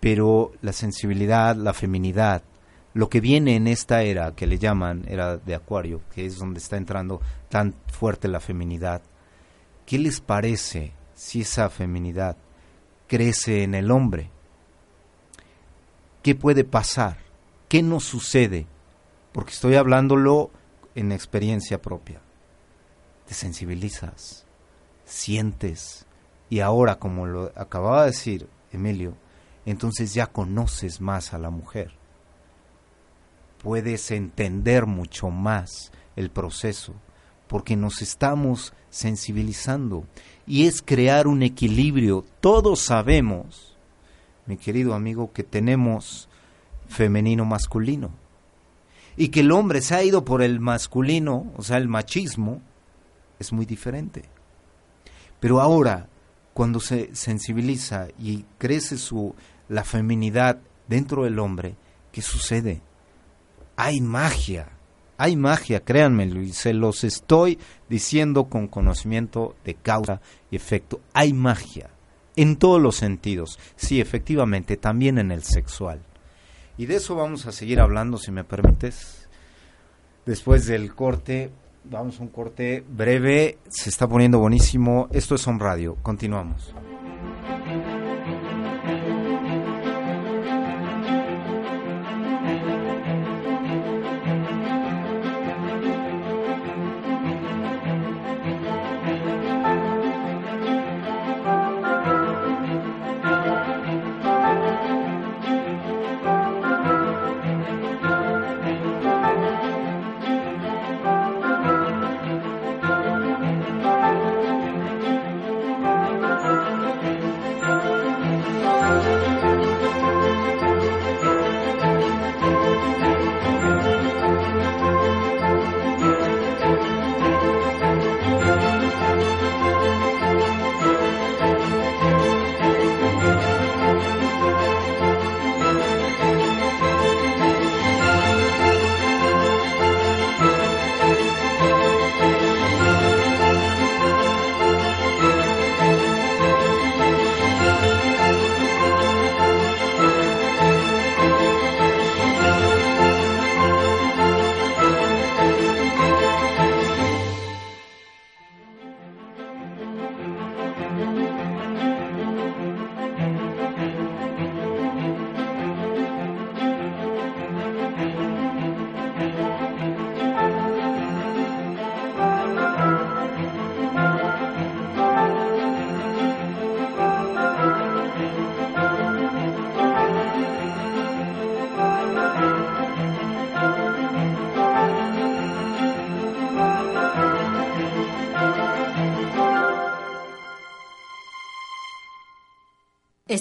[0.00, 2.42] Pero la sensibilidad, la feminidad,
[2.92, 6.58] lo que viene en esta era que le llaman era de Acuario, que es donde
[6.58, 9.00] está entrando tan fuerte la feminidad,
[9.86, 12.36] ¿qué les parece si esa feminidad
[13.06, 14.28] crece en el hombre?
[16.22, 17.16] ¿Qué puede pasar?
[17.66, 18.66] ¿Qué nos sucede?
[19.32, 20.50] Porque estoy hablándolo
[20.94, 22.20] en experiencia propia.
[23.26, 24.44] Te sensibilizas,
[25.04, 26.06] sientes,
[26.50, 29.14] y ahora, como lo acababa de decir Emilio,
[29.64, 31.92] entonces ya conoces más a la mujer.
[33.62, 36.94] Puedes entender mucho más el proceso,
[37.46, 40.04] porque nos estamos sensibilizando.
[40.46, 42.24] Y es crear un equilibrio.
[42.40, 43.72] Todos sabemos
[44.46, 46.28] mi querido amigo, que tenemos
[46.88, 48.10] femenino masculino.
[49.16, 52.60] Y que el hombre se ha ido por el masculino, o sea, el machismo,
[53.38, 54.24] es muy diferente.
[55.42, 56.08] Pero ahora,
[56.54, 59.34] cuando se sensibiliza y crece su
[59.68, 61.74] la feminidad dentro del hombre,
[62.12, 62.80] ¿qué sucede?
[63.74, 64.68] Hay magia,
[65.18, 71.00] hay magia, créanme, y se los estoy diciendo con conocimiento de causa y efecto.
[71.12, 71.90] Hay magia
[72.36, 73.58] en todos los sentidos.
[73.74, 76.02] Sí, efectivamente, también en el sexual.
[76.78, 79.28] Y de eso vamos a seguir hablando, si me permites.
[80.24, 81.50] Después del corte,
[81.84, 85.08] vamos a un corte breve, se está poniendo buenísimo.
[85.12, 86.74] Esto es On Radio, continuamos.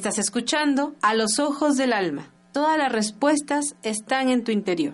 [0.01, 2.33] Estás escuchando a los ojos del alma.
[2.51, 4.93] Todas las respuestas están en tu interior.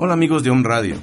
[0.00, 0.96] Hola amigos de On Radio.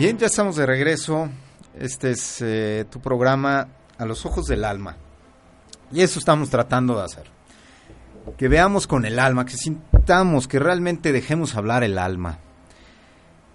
[0.00, 1.28] Bien, ya estamos de regreso.
[1.78, 4.96] Este es eh, tu programa A los Ojos del Alma.
[5.92, 7.24] Y eso estamos tratando de hacer.
[8.38, 12.38] Que veamos con el alma, que sintamos, que realmente dejemos hablar el alma.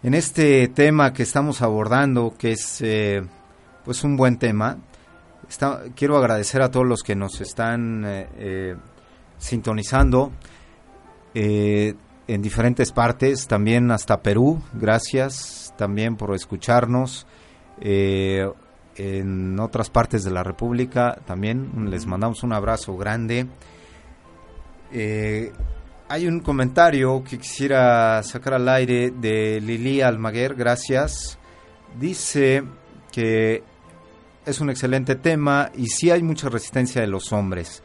[0.04, 3.24] En este tema que estamos abordando, que es eh,
[3.84, 4.78] pues un buen tema,
[5.96, 8.76] quiero agradecer a todos los que nos están eh,
[9.40, 10.32] sintonizando
[12.28, 17.28] en diferentes partes, también hasta Perú, gracias también por escucharnos.
[17.82, 18.50] Eh,
[18.96, 23.48] en otras partes de la República también les mandamos un abrazo grande.
[24.92, 25.52] Eh,
[26.08, 31.38] hay un comentario que quisiera sacar al aire de Lili Almaguer, gracias.
[32.00, 32.64] Dice
[33.12, 33.64] que
[34.46, 37.82] es un excelente tema y sí hay mucha resistencia de los hombres,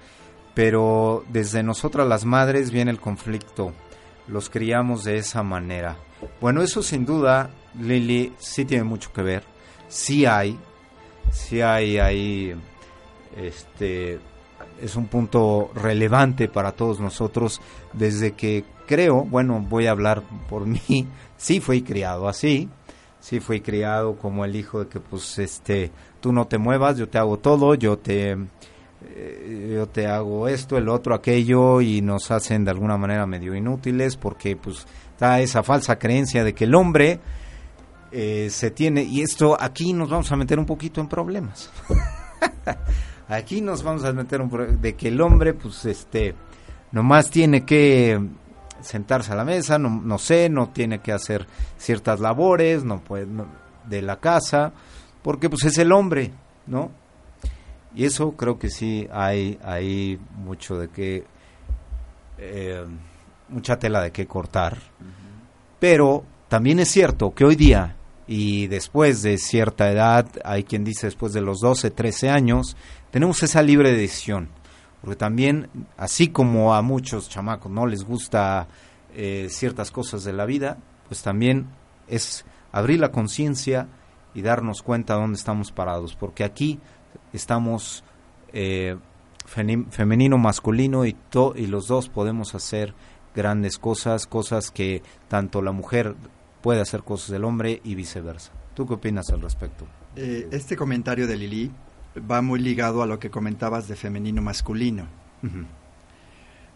[0.54, 3.72] pero desde nosotras las madres viene el conflicto,
[4.30, 5.96] los criamos de esa manera.
[6.40, 9.42] Bueno, eso sin duda, Lili, sí tiene mucho que ver,
[9.88, 10.58] sí hay,
[11.32, 12.54] sí hay ahí,
[13.36, 14.20] este,
[14.80, 17.60] es un punto relevante para todos nosotros
[17.92, 22.68] desde que creo, bueno, voy a hablar por mí, sí fui criado así,
[23.20, 25.90] sí fui criado como el hijo de que pues este,
[26.20, 28.36] tú no te muevas, yo te hago todo, yo te
[29.08, 33.54] eh, yo te hago esto, el otro, aquello y nos hacen de alguna manera medio
[33.54, 37.20] inútiles porque pues está esa falsa creencia de que el hombre
[38.12, 41.70] eh, se tiene y esto aquí nos vamos a meter un poquito en problemas.
[43.28, 46.34] aquí nos vamos a meter un de que el hombre pues este
[46.92, 48.20] nomás tiene que
[48.82, 51.46] sentarse a la mesa, no, no sé, no tiene que hacer
[51.78, 53.26] ciertas labores, no puede
[53.86, 54.72] de la casa,
[55.22, 56.32] porque pues es el hombre,
[56.66, 56.90] ¿no?
[57.94, 61.24] Y eso creo que sí hay hay mucho de que
[62.38, 62.84] eh,
[63.48, 64.78] mucha tela de que cortar.
[65.78, 71.08] Pero también es cierto que hoy día y después de cierta edad, hay quien dice
[71.08, 72.76] después de los 12, 13 años,
[73.10, 74.50] tenemos esa libre decisión.
[75.00, 78.68] Porque también, así como a muchos chamacos no les gusta
[79.14, 81.70] eh, ciertas cosas de la vida, pues también
[82.06, 83.88] es abrir la conciencia
[84.32, 86.14] y darnos cuenta dónde estamos parados.
[86.14, 86.78] Porque aquí
[87.32, 88.04] estamos
[88.52, 88.96] eh,
[89.46, 92.94] femenino, masculino y, to- y los dos podemos hacer
[93.34, 96.14] grandes cosas, cosas que tanto la mujer
[96.62, 98.52] puede hacer cosas del hombre y viceversa.
[98.74, 99.86] ¿Tú qué opinas al respecto?
[100.16, 101.70] Eh, este comentario de Lili
[102.30, 105.06] va muy ligado a lo que comentabas de femenino masculino.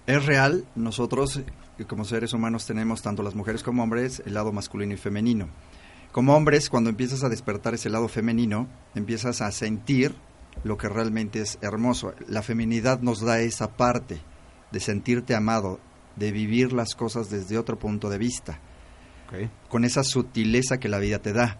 [0.07, 1.39] Es real, nosotros
[1.79, 5.49] eh, como seres humanos tenemos tanto las mujeres como hombres el lado masculino y femenino.
[6.13, 10.15] Como hombres, cuando empiezas a despertar ese lado femenino, empiezas a sentir
[10.63, 12.15] lo que realmente es hermoso.
[12.29, 14.21] La feminidad nos da esa parte
[14.71, 15.81] de sentirte amado,
[16.17, 18.61] de vivir las cosas desde otro punto de vista,
[19.69, 21.59] con esa sutileza que la vida te da.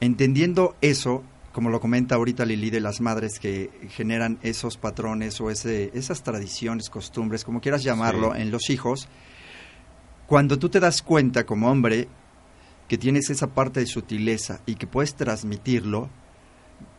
[0.00, 5.50] Entendiendo eso, como lo comenta ahorita Lili de las madres que generan esos patrones o
[5.50, 8.40] ese, esas tradiciones, costumbres, como quieras llamarlo, Sí.
[8.42, 9.08] en los hijos,
[10.26, 12.08] cuando tú te das cuenta como hombre
[12.88, 16.08] que tienes esa parte de sutileza y que puedes transmitirlo,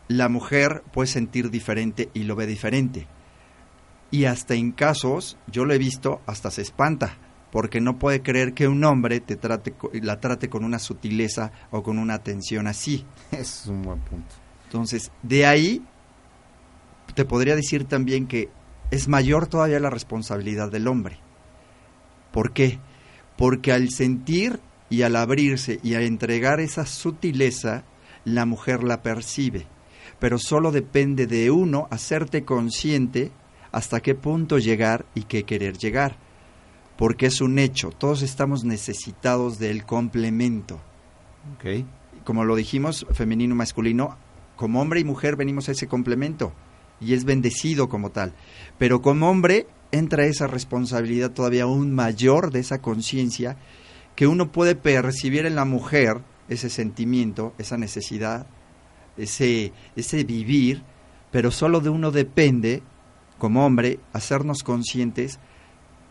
[0.07, 3.07] la mujer puede sentir diferente y lo ve diferente.
[4.11, 7.17] Y hasta en casos, yo lo he visto, hasta se espanta,
[7.51, 11.83] porque no puede creer que un hombre te trate, la trate con una sutileza o
[11.83, 13.05] con una atención así.
[13.31, 14.35] Es un buen punto.
[14.65, 15.81] Entonces, de ahí
[17.13, 18.49] te podría decir también que
[18.91, 21.17] es mayor todavía la responsabilidad del hombre.
[22.31, 22.79] ¿Por qué?
[23.37, 27.83] Porque al sentir y al abrirse y a entregar esa sutileza,
[28.23, 29.67] la mujer la percibe.
[30.19, 33.31] Pero solo depende de uno hacerte consciente
[33.71, 36.17] hasta qué punto llegar y qué querer llegar.
[36.97, 40.79] Porque es un hecho, todos estamos necesitados del complemento.
[41.55, 41.85] Ok.
[42.23, 44.17] Como lo dijimos, femenino, masculino,
[44.55, 46.53] como hombre y mujer venimos a ese complemento
[47.01, 48.33] y es bendecido como tal.
[48.77, 53.57] Pero como hombre entra esa responsabilidad todavía aún mayor de esa conciencia
[54.15, 58.47] que uno puede percibir en la mujer ese sentimiento, esa necesidad,
[59.17, 60.83] ese, ese vivir,
[61.31, 62.83] pero solo de uno depende,
[63.37, 65.39] como hombre, hacernos conscientes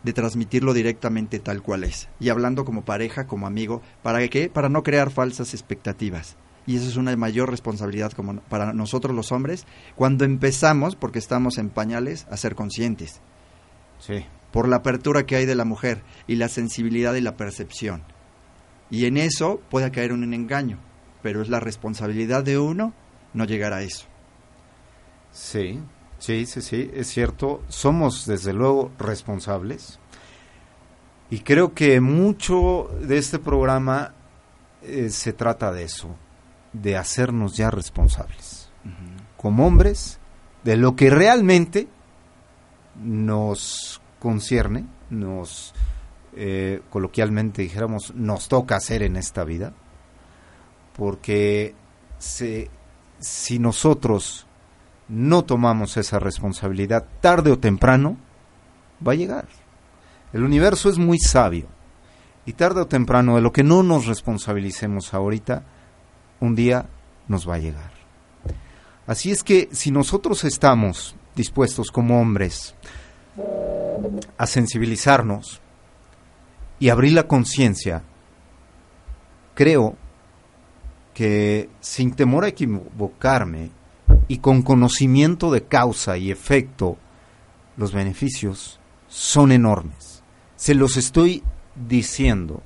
[0.05, 2.09] de transmitirlo directamente tal cual es.
[2.21, 4.49] Y hablando como pareja, como amigo, ¿para qué?
[4.49, 6.37] Para no crear falsas expectativas.
[6.67, 11.59] Y eso es una mayor responsabilidad como para nosotros los hombres cuando empezamos, porque estamos
[11.59, 13.21] en pañales, a ser conscientes.
[13.99, 14.25] Sí.
[14.53, 18.03] Por la apertura que hay de la mujer y la sensibilidad y la percepción.
[18.91, 20.79] Y en eso puede caer un engaño,
[21.25, 22.93] pero es la responsabilidad de uno
[23.33, 24.05] no llegar a eso.
[25.33, 25.81] Sí,
[26.19, 27.63] sí, sí, sí, es cierto.
[27.69, 29.99] Somos desde luego responsables.
[31.31, 34.13] Y creo que mucho de este programa
[34.83, 36.15] eh, se trata de eso,
[36.75, 38.69] de hacernos ya responsables.
[39.39, 40.19] Como hombres,
[40.63, 41.89] de lo que realmente
[43.03, 45.73] nos concierne, nos,
[46.35, 49.73] eh, coloquialmente dijéramos, nos toca hacer en esta vida.
[50.97, 51.75] Porque
[52.29, 54.47] si nosotros
[55.09, 58.17] no tomamos esa responsabilidad, tarde o temprano,
[59.07, 59.47] va a llegar.
[60.33, 61.67] El universo es muy sabio.
[62.47, 65.65] Y tarde o temprano, de lo que no nos responsabilicemos ahorita,
[66.41, 66.87] un día
[67.29, 67.91] nos va a llegar.
[69.07, 72.75] Así es que si nosotros estamos dispuestos como hombres
[74.39, 75.61] a sensibilizarnos
[76.79, 78.03] y abrir la conciencia,
[79.55, 79.97] creo
[81.15, 83.71] que sin temor a equivocarme
[84.27, 86.99] y con conocimiento de causa y efecto,
[87.77, 90.23] los beneficios son enormes.
[90.57, 91.43] Se los estoy
[91.89, 92.63] diciendo.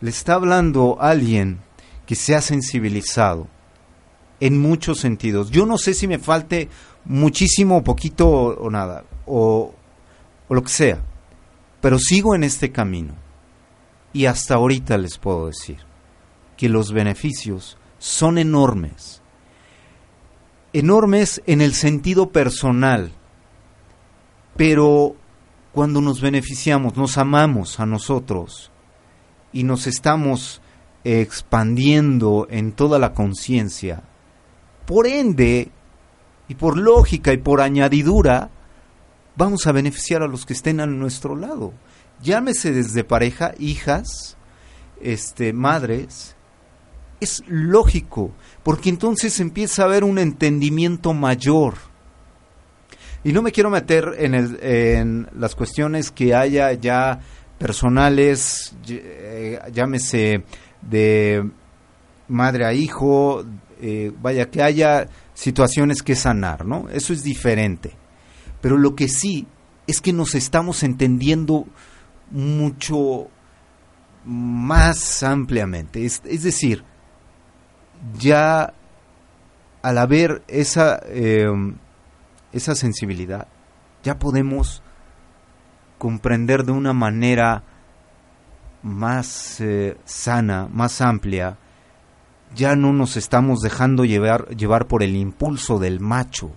[0.00, 1.60] Le está hablando alguien
[2.06, 3.48] que se ha sensibilizado
[4.40, 5.50] en muchos sentidos.
[5.50, 6.68] Yo no sé si me falte
[7.06, 9.74] muchísimo, poquito o, nada, o,
[10.48, 11.02] o lo que sea,
[11.80, 13.14] pero sigo en este camino.
[14.12, 15.93] Y hasta ahorita les puedo decir
[16.56, 19.22] que los beneficios son enormes.
[20.72, 23.12] Enormes en el sentido personal,
[24.56, 25.16] pero
[25.72, 28.70] cuando nos beneficiamos, nos amamos a nosotros
[29.52, 30.60] y nos estamos
[31.04, 34.02] expandiendo en toda la conciencia,
[34.86, 35.70] por ende,
[36.48, 38.50] y por lógica y por añadidura,
[39.36, 41.72] vamos a beneficiar a los que estén a nuestro lado.
[42.22, 44.36] Llámese desde pareja, hijas,
[45.00, 46.33] este, madres,
[47.20, 51.74] es lógico, porque entonces empieza a haber un entendimiento mayor.
[53.22, 57.20] Y no me quiero meter en, el, en las cuestiones que haya ya
[57.58, 60.44] personales, eh, llámese
[60.82, 61.48] de
[62.28, 63.44] madre a hijo,
[63.80, 66.88] eh, vaya, que haya situaciones que sanar, ¿no?
[66.90, 67.96] Eso es diferente.
[68.60, 69.46] Pero lo que sí
[69.86, 71.66] es que nos estamos entendiendo
[72.30, 73.28] mucho
[74.24, 76.04] más ampliamente.
[76.04, 76.84] Es, es decir,
[78.18, 78.74] ya
[79.82, 81.46] al haber esa, eh,
[82.52, 83.48] esa sensibilidad,
[84.02, 84.82] ya podemos
[85.98, 87.62] comprender de una manera
[88.82, 91.58] más eh, sana, más amplia,
[92.54, 96.52] ya no nos estamos dejando llevar, llevar por el impulso del macho.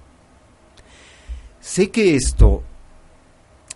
[1.59, 2.63] Sé que esto,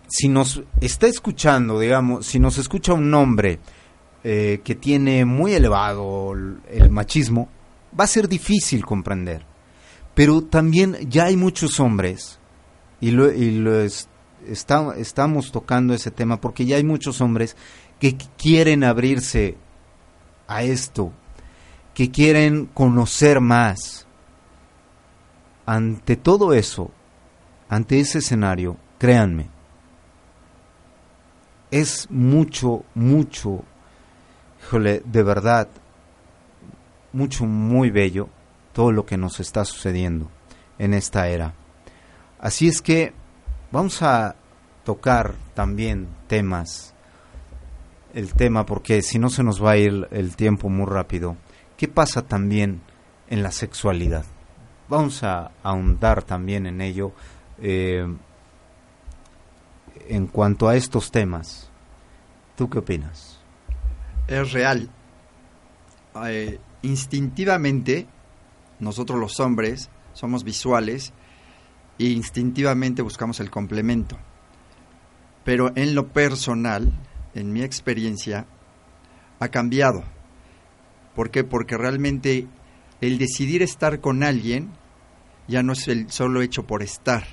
[0.07, 3.59] si nos está escuchando, digamos, si nos escucha un hombre
[4.23, 7.49] eh, que tiene muy elevado el machismo,
[7.97, 9.45] va a ser difícil comprender.
[10.13, 12.39] Pero también ya hay muchos hombres,
[12.99, 17.55] y lo, y lo estamos tocando ese tema, porque ya hay muchos hombres
[17.99, 19.57] que quieren abrirse
[20.47, 21.13] a esto,
[21.93, 24.05] que quieren conocer más.
[25.65, 26.91] Ante todo eso,
[27.69, 29.49] ante ese escenario, créanme,
[31.69, 33.63] es mucho, mucho,
[34.61, 35.69] híjole, de verdad,
[37.13, 38.29] mucho, muy bello
[38.73, 40.29] todo lo que nos está sucediendo
[40.77, 41.53] en esta era.
[42.39, 43.13] Así es que
[43.71, 44.35] vamos a
[44.83, 46.93] tocar también temas,
[48.13, 51.37] el tema, porque si no se nos va a ir el tiempo muy rápido.
[51.77, 52.81] ¿Qué pasa también
[53.27, 54.25] en la sexualidad?
[54.89, 57.13] Vamos a ahondar también en ello
[57.61, 58.05] eh,
[60.07, 61.69] en cuanto a estos temas.
[62.55, 63.41] ¿Tú qué opinas?
[64.31, 64.89] es real.
[66.25, 68.07] Eh, instintivamente,
[68.79, 71.13] nosotros los hombres somos visuales
[71.99, 74.17] e instintivamente buscamos el complemento.
[75.43, 76.91] Pero en lo personal,
[77.33, 78.45] en mi experiencia,
[79.39, 80.03] ha cambiado.
[81.15, 81.43] ¿Por qué?
[81.43, 82.47] Porque realmente
[83.01, 84.71] el decidir estar con alguien
[85.47, 87.25] ya no es el solo hecho por estar,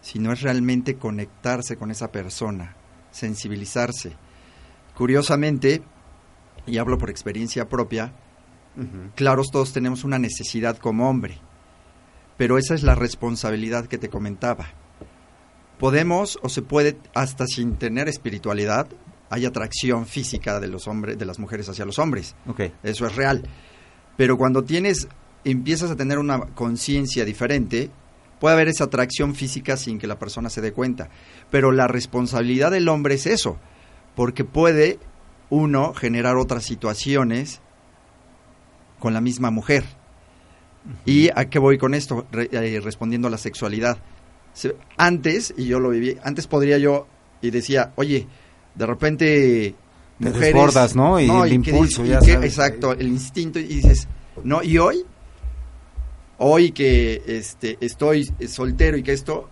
[0.00, 2.76] sino es realmente conectarse con esa persona,
[3.10, 4.16] sensibilizarse.
[4.94, 5.82] Curiosamente,
[6.66, 8.12] y hablo por experiencia propia,
[9.14, 11.38] claros todos tenemos una necesidad como hombre,
[12.36, 14.68] pero esa es la responsabilidad que te comentaba.
[15.78, 18.88] Podemos o se puede hasta sin tener espiritualidad,
[19.30, 22.34] hay atracción física de los hombres, de las mujeres hacia los hombres.
[22.82, 23.42] Eso es real.
[24.16, 25.08] Pero cuando tienes
[25.44, 27.90] empiezas a tener una conciencia diferente,
[28.40, 31.08] puede haber esa atracción física sin que la persona se dé cuenta.
[31.50, 33.58] Pero la responsabilidad del hombre es eso,
[34.14, 34.98] porque puede
[35.50, 37.60] uno generar otras situaciones
[38.98, 39.84] con la misma mujer.
[41.04, 42.26] ¿Y a qué voy con esto?
[42.32, 43.98] Eh, respondiendo a la sexualidad.
[44.96, 47.06] Antes, y yo lo viví, antes podría yo,
[47.40, 48.26] y decía, oye,
[48.74, 49.74] de repente...
[50.18, 51.20] Te mujeres, ¿no?
[51.20, 54.08] Y el impulso, ya Exacto, el instinto, y dices,
[54.42, 55.04] no, y hoy
[56.38, 59.48] hoy que este, estoy soltero y que esto,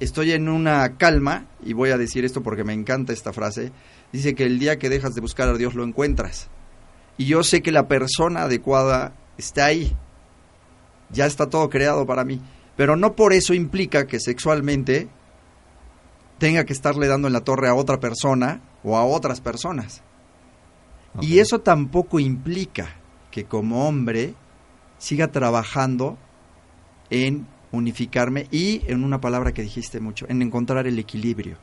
[0.00, 3.72] estoy en una calma, y voy a decir esto porque me encanta esta frase,
[4.12, 6.48] dice que el día que dejas de buscar a Dios lo encuentras.
[7.18, 9.94] Y yo sé que la persona adecuada está ahí.
[11.10, 12.40] Ya está todo creado para mí.
[12.76, 15.08] Pero no por eso implica que sexualmente
[16.38, 20.02] tenga que estarle dando en la torre a otra persona o a otras personas.
[21.20, 22.94] Y eso tampoco implica
[23.30, 24.34] que como hombre
[24.98, 26.16] siga trabajando
[27.10, 31.56] en unificarme y en una palabra que dijiste mucho, en encontrar el equilibrio.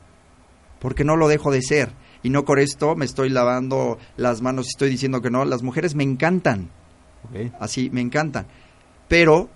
[0.78, 1.92] Porque no lo dejo de ser.
[2.22, 5.44] Y no con esto me estoy lavando las manos y estoy diciendo que no.
[5.44, 6.70] Las mujeres me encantan.
[7.60, 8.46] Así, me encantan.
[9.08, 9.48] Pero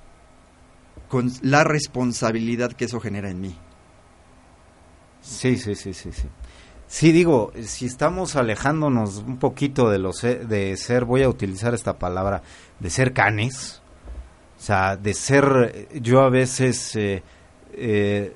[1.08, 3.56] con la responsabilidad que eso genera en mí.
[5.20, 6.28] Sí, sí, sí, sí, sí.
[6.86, 11.98] Sí, digo, si estamos alejándonos un poquito de, los, de ser, voy a utilizar esta
[11.98, 12.42] palabra,
[12.80, 13.80] de ser canes,
[14.58, 17.22] o sea, de ser, yo a veces, eh,
[17.74, 18.34] eh,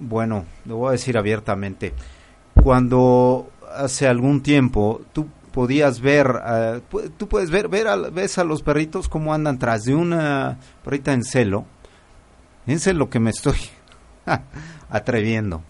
[0.00, 1.92] bueno, lo voy a decir abiertamente,
[2.66, 8.44] cuando hace algún tiempo tú podías ver, uh, tú puedes ver, ver a, ves a
[8.44, 11.64] los perritos cómo andan tras de una perrita en celo,
[12.64, 13.56] fíjense lo que me estoy
[14.90, 15.62] atreviendo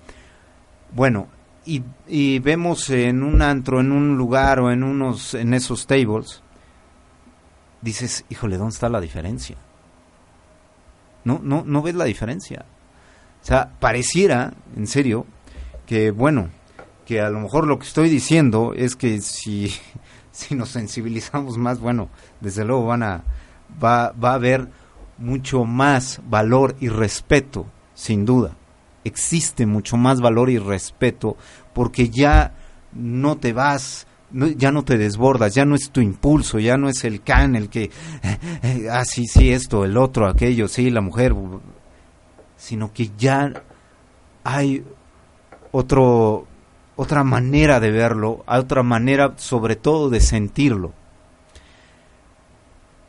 [0.91, 1.29] bueno,
[1.67, 6.43] y, y, vemos en un antro, en un lugar o en unos, en esos tables,
[7.83, 9.59] dices, híjole, ¿dónde está la diferencia?
[11.25, 12.65] No, no, no ves la diferencia.
[13.43, 15.27] O sea, pareciera, en serio,
[15.85, 16.49] que bueno,
[17.07, 19.73] que a lo mejor lo que estoy diciendo es que si,
[20.33, 23.25] si nos sensibilizamos más, bueno, desde luego van a,
[23.83, 24.69] va, va a haber
[25.17, 28.57] mucho más valor y respeto, sin duda.
[29.05, 31.37] Existe mucho más valor y respeto
[31.73, 32.55] porque ya
[32.93, 34.07] no te vas,
[34.57, 37.69] ya no te desbordas, ya no es tu impulso, ya no es el can el
[37.69, 37.91] que,
[38.91, 41.35] ah, sí, sí, esto, el otro, aquello, sí, la mujer,
[42.57, 43.53] sino que ya
[44.43, 44.85] hay
[45.71, 46.47] otro,
[46.97, 50.93] otra manera de verlo, otra manera sobre todo de sentirlo.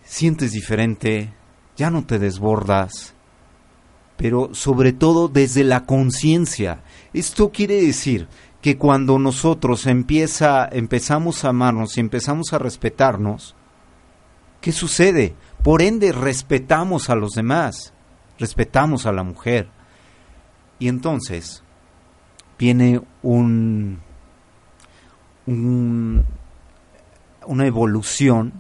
[0.03, 1.33] Sientes diferente,
[1.75, 3.13] ya no te desbordas,
[4.17, 6.83] pero sobre todo desde la conciencia.
[7.13, 8.27] Esto quiere decir
[8.61, 13.55] que cuando nosotros empieza, empezamos a amarnos y empezamos a respetarnos,
[14.59, 15.35] ¿qué sucede?
[15.63, 17.93] Por ende, respetamos a los demás,
[18.37, 19.69] respetamos a la mujer.
[20.79, 21.63] Y entonces
[22.57, 23.99] viene un,
[25.45, 26.25] un
[27.47, 28.53] una evolución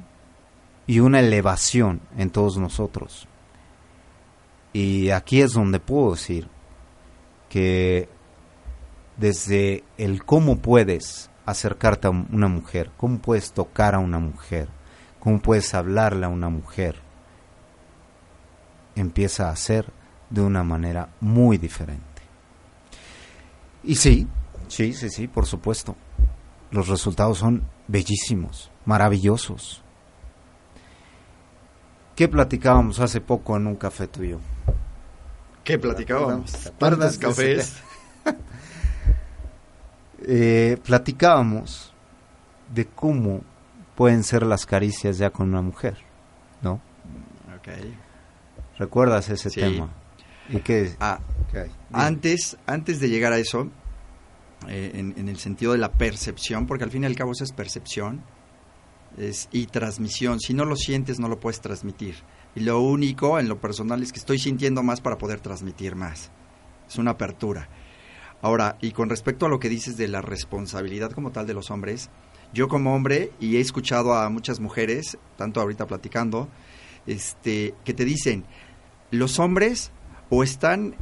[0.87, 3.27] y una elevación en todos nosotros.
[4.73, 6.47] Y aquí es donde puedo decir
[7.49, 8.09] que
[9.17, 14.69] desde el cómo puedes acercarte a una mujer, cómo puedes tocar a una mujer,
[15.19, 16.95] cómo puedes hablarle a una mujer,
[18.95, 19.91] empieza a ser
[20.29, 22.16] de una manera muy diferente.
[23.87, 24.27] Y sí,
[24.67, 25.95] sí, sí, sí, por supuesto.
[26.71, 29.81] Los resultados son bellísimos, maravillosos.
[32.13, 34.39] ¿Qué platicábamos hace poco en un café tuyo?
[35.63, 36.51] ¿Qué platicábamos?
[36.77, 37.77] Pardas cafés.
[40.27, 41.93] eh, platicábamos
[42.73, 43.41] de cómo
[43.95, 45.95] pueden ser las caricias ya con una mujer,
[46.61, 46.81] ¿no?
[48.77, 49.89] ¿Recuerdas ese tema?
[50.49, 50.95] ¿Y qué?
[50.99, 51.19] Ah,
[51.91, 53.69] antes, antes de llegar a eso,
[54.67, 57.43] eh, en, en, el sentido de la percepción, porque al fin y al cabo eso
[57.43, 58.23] es percepción
[59.17, 60.39] es, y transmisión.
[60.39, 62.15] Si no lo sientes, no lo puedes transmitir.
[62.55, 66.31] Y lo único en lo personal es que estoy sintiendo más para poder transmitir más.
[66.87, 67.69] Es una apertura.
[68.41, 71.71] Ahora, y con respecto a lo que dices de la responsabilidad como tal de los
[71.71, 72.09] hombres,
[72.53, 76.47] yo como hombre, y he escuchado a muchas mujeres, tanto ahorita platicando,
[77.05, 78.45] este, que te dicen,
[79.11, 79.91] los hombres
[80.29, 80.95] o están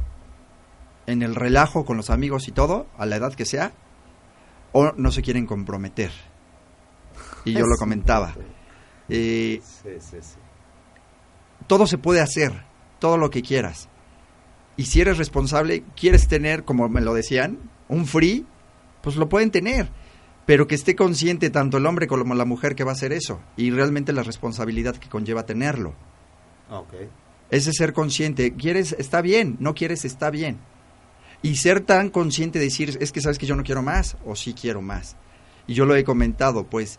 [1.06, 3.72] en el relajo con los amigos y todo, a la edad que sea,
[4.72, 6.10] o no se quieren comprometer.
[7.44, 8.34] Y yo lo comentaba.
[9.08, 9.60] Eh,
[11.66, 12.64] todo se puede hacer,
[12.98, 13.88] todo lo que quieras.
[14.76, 18.46] Y si eres responsable, quieres tener, como me lo decían, un free,
[19.00, 19.88] pues lo pueden tener.
[20.44, 23.40] Pero que esté consciente tanto el hombre como la mujer que va a hacer eso.
[23.56, 25.94] Y realmente la responsabilidad que conlleva tenerlo.
[26.70, 27.08] Okay.
[27.50, 28.54] Ese ser consciente.
[28.54, 28.94] ¿Quieres?
[28.98, 29.56] Está bien.
[29.60, 30.04] No quieres?
[30.04, 30.58] Está bien.
[31.42, 34.34] Y ser tan consciente de decir, es que sabes que yo no quiero más o
[34.34, 35.16] sí quiero más.
[35.66, 36.98] Y yo lo he comentado, pues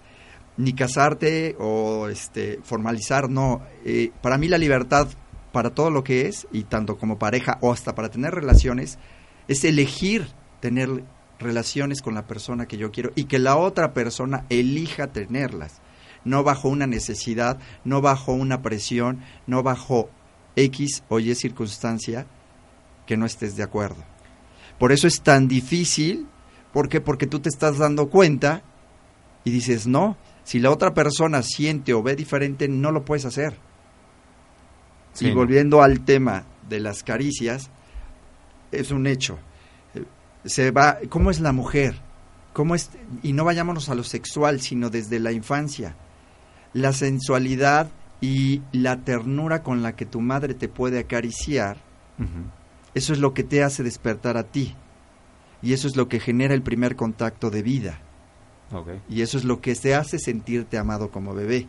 [0.58, 3.62] ni casarte o este formalizar, no.
[3.86, 5.08] Eh, para mí la libertad
[5.52, 9.00] para todo lo que es, y tanto como pareja o hasta para tener relaciones,
[9.48, 10.28] es elegir
[10.60, 11.04] tener
[11.40, 15.82] relaciones con la persona que yo quiero y que la otra persona elija tenerlas,
[16.26, 20.10] no bajo una necesidad, no bajo una presión, no bajo
[20.58, 22.26] X o Y circunstancia
[23.06, 24.04] que no estés de acuerdo.
[24.80, 26.28] Por eso es tan difícil,
[26.74, 27.00] ¿por qué?
[27.00, 28.64] Porque tú te estás dando cuenta
[29.44, 33.58] y dices, no, si la otra persona siente o ve diferente, no lo puedes hacer.
[35.20, 37.70] y volviendo al tema de las caricias,
[38.72, 39.40] es un hecho.
[40.44, 41.96] Se va, ¿cómo es la mujer?
[42.54, 42.90] ¿Cómo es?
[43.24, 45.96] Y no vayámonos a lo sexual, sino desde la infancia.
[46.74, 47.90] La sensualidad
[48.22, 51.78] y la ternura con la que tu madre te puede acariciar,
[52.94, 54.76] eso es lo que te hace despertar a ti.
[55.62, 58.00] Y eso es lo que genera el primer contacto de vida.
[59.10, 61.68] Y eso es lo que te hace sentirte amado como bebé.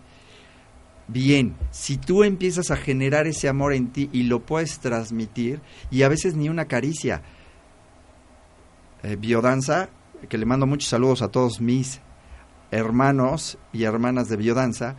[1.07, 6.03] Bien, si tú empiezas a generar ese amor en ti y lo puedes transmitir, y
[6.03, 7.22] a veces ni una caricia.
[9.03, 9.88] Eh, biodanza,
[10.28, 12.01] que le mando muchos saludos a todos mis
[12.70, 14.96] hermanos y hermanas de biodanza,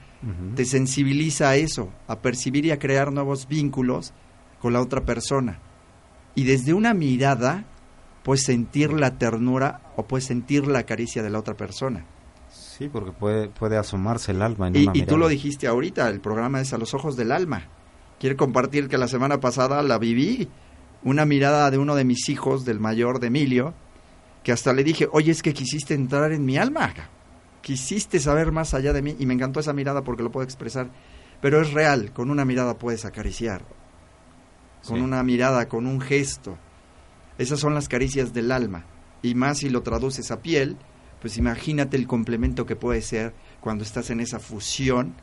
[0.56, 4.14] te sensibiliza a eso, a percibir y a crear nuevos vínculos
[4.62, 5.60] con la otra persona.
[6.36, 7.66] Y desde una mirada
[8.24, 12.06] puedes sentir la ternura o puedes sentir la caricia de la otra persona.
[12.52, 14.68] Sí, porque puede, puede asomarse el alma.
[14.68, 17.32] En y, una y tú lo dijiste ahorita, el programa es a los ojos del
[17.32, 17.64] alma.
[18.20, 20.50] Quiero compartir que la semana pasada la viví,
[21.04, 23.74] una mirada de uno de mis hijos, del mayor de Emilio,
[24.44, 26.94] que hasta le dije, oye, es que quisiste entrar en mi alma,
[27.62, 30.90] quisiste saber más allá de mí, y me encantó esa mirada porque lo puedo expresar,
[31.42, 33.62] pero es real, con una mirada puedes acariciar,
[34.86, 36.58] con una mirada, con un gesto.
[37.38, 38.86] Esas son las caricias del alma,
[39.22, 40.78] y más si lo traduces a piel,
[41.22, 45.16] pues imagínate el complemento que puede ser cuando estás en esa fusión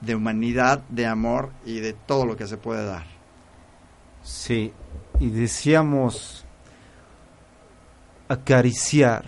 [0.00, 3.06] de humanidad, de amor y de todo lo que se puede dar.
[4.22, 4.72] Sí,
[5.18, 6.44] y decíamos
[8.28, 9.24] acariciar,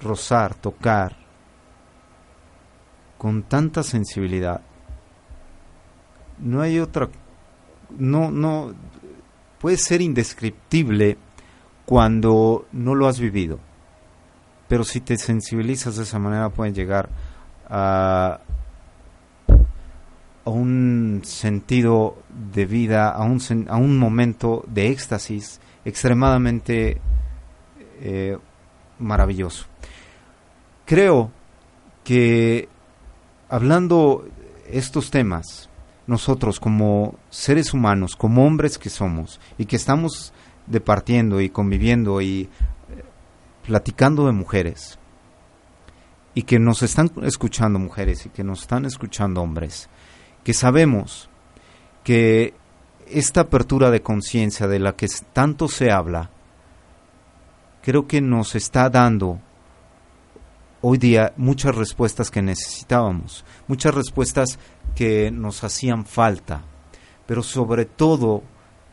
[0.00, 1.16] rozar, tocar,
[3.20, 4.62] con tanta sensibilidad.
[6.38, 7.10] No hay otra,
[7.98, 8.72] no, no,
[9.60, 11.18] puede ser indescriptible
[11.84, 13.60] cuando no lo has vivido
[14.70, 17.08] pero si te sensibilizas de esa manera pueden llegar
[17.68, 18.38] a,
[20.44, 27.00] a un sentido de vida, a un, a un momento de éxtasis extremadamente
[28.00, 28.38] eh,
[29.00, 29.66] maravilloso.
[30.86, 31.32] Creo
[32.04, 32.68] que
[33.50, 34.26] hablando
[34.70, 35.68] estos temas,
[36.06, 40.32] nosotros como seres humanos, como hombres que somos y que estamos
[40.66, 42.48] departiendo y conviviendo y
[43.66, 44.98] platicando de mujeres
[46.34, 49.88] y que nos están escuchando mujeres y que nos están escuchando hombres,
[50.44, 51.28] que sabemos
[52.04, 52.54] que
[53.08, 56.30] esta apertura de conciencia de la que tanto se habla,
[57.82, 59.40] creo que nos está dando
[60.82, 64.58] hoy día muchas respuestas que necesitábamos, muchas respuestas
[64.94, 66.62] que nos hacían falta,
[67.26, 68.42] pero sobre todo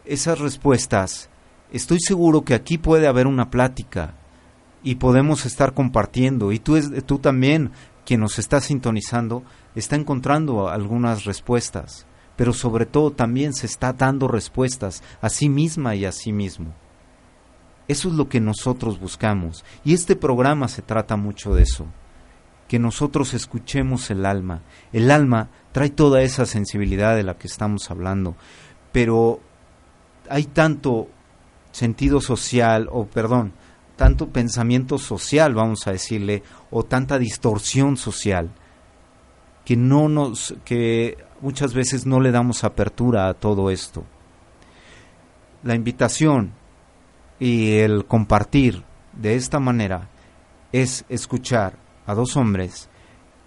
[0.06, 1.30] esas respuestas,
[1.72, 4.16] estoy seguro que aquí puede haber una plática
[4.84, 6.52] y podemos estar compartiendo.
[6.52, 7.72] Y tú, tú también,
[8.06, 9.44] quien nos está sintonizando,
[9.76, 15.96] está encontrando algunas respuestas, pero sobre todo también se está dando respuestas a sí misma
[15.96, 16.74] y a sí mismo.
[17.88, 19.64] Eso es lo que nosotros buscamos.
[19.86, 21.86] Y este programa se trata mucho de eso.
[22.68, 24.62] Que nosotros escuchemos el alma.
[24.92, 28.36] El alma trae toda esa sensibilidad de la que estamos hablando.
[28.92, 29.40] Pero
[30.30, 31.08] hay tanto
[31.72, 33.54] sentido social, o perdón,
[33.96, 38.50] tanto pensamiento social, vamos a decirle, o tanta distorsión social,
[39.64, 44.04] que no nos, que muchas veces no le damos apertura a todo esto.
[45.64, 46.54] La invitación
[47.40, 48.84] y el compartir
[49.14, 50.10] de esta manera
[50.72, 51.74] es escuchar
[52.06, 52.90] a dos hombres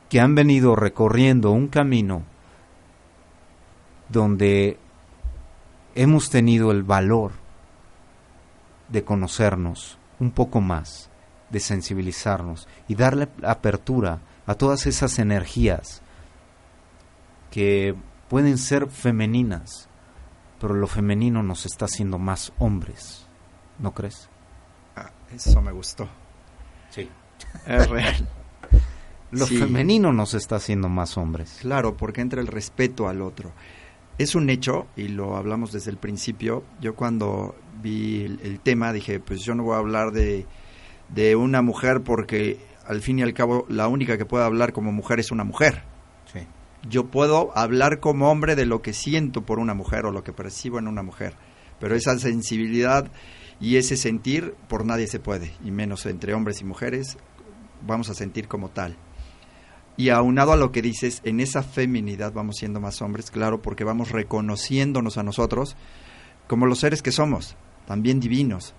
[0.08, 2.22] que han venido recorriendo un camino
[4.08, 4.78] donde
[5.94, 7.32] hemos tenido el valor
[8.88, 11.10] de conocernos un poco más,
[11.50, 16.02] de sensibilizarnos y darle apertura a todas esas energías
[17.50, 17.94] que
[18.28, 19.88] pueden ser femeninas,
[20.60, 23.26] pero lo femenino nos está haciendo más hombres,
[23.80, 24.28] ¿no crees?
[24.96, 26.08] Ah, eso me gustó.
[26.90, 27.08] Sí.
[27.66, 28.28] Es real.
[29.32, 29.58] Lo Sí.
[29.58, 31.58] femenino nos está haciendo más hombres.
[31.60, 33.52] Claro, porque entra el respeto al otro.
[34.18, 38.92] Es un hecho, y lo hablamos desde el principio, yo cuando vi el, el tema
[38.92, 40.46] dije, pues yo no voy a hablar de,
[41.08, 44.90] de una mujer porque al fin y al cabo la única que puede hablar como
[44.92, 45.84] mujer es una mujer.
[46.32, 46.40] Sí.
[46.88, 50.32] Yo puedo hablar como hombre de lo que siento por una mujer o lo que
[50.32, 51.34] percibo en una mujer,
[51.78, 53.10] pero esa sensibilidad
[53.60, 57.18] y ese sentir por nadie se puede, y menos entre hombres y mujeres
[57.86, 58.96] vamos a sentir como tal.
[59.96, 63.84] Y aunado a lo que dices, en esa feminidad vamos siendo más hombres, claro, porque
[63.84, 65.76] vamos reconociéndonos a nosotros
[66.46, 67.54] como los seres que somos,
[67.86, 68.74] también divinos,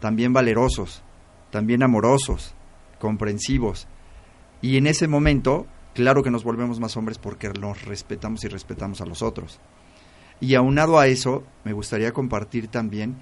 [0.00, 1.02] también valerosos,
[1.50, 2.54] también amorosos,
[2.98, 3.86] comprensivos.
[4.60, 9.00] Y en ese momento, claro que nos volvemos más hombres porque nos respetamos y respetamos
[9.00, 9.60] a los otros.
[10.40, 13.16] Y aunado a eso, me gustaría compartir también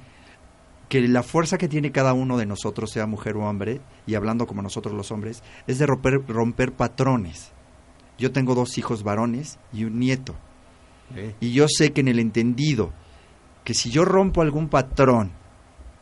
[0.89, 4.47] que la fuerza que tiene cada uno de nosotros, sea mujer o hombre, y hablando
[4.47, 7.53] como nosotros los hombres, es de romper, romper patrones.
[8.18, 10.34] Yo tengo dos hijos varones y un nieto.
[11.41, 12.93] Y yo sé que en el entendido,
[13.64, 15.32] que si yo rompo algún patrón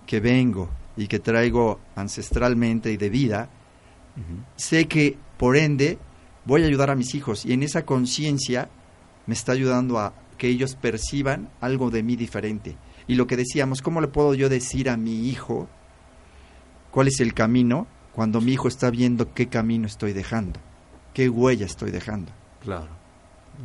[0.06, 3.50] que vengo y que traigo ancestralmente y de vida,
[4.56, 5.98] sé que por ende
[6.44, 8.68] voy a ayudar a mis hijos y en esa conciencia
[9.26, 12.76] me está ayudando a que ellos perciban algo de mí diferente.
[13.06, 15.68] Y lo que decíamos, ¿cómo le puedo yo decir a mi hijo
[16.90, 20.60] cuál es el camino cuando mi hijo está viendo qué camino estoy dejando?
[21.12, 22.32] ¿Qué huella estoy dejando?
[22.60, 22.88] Claro.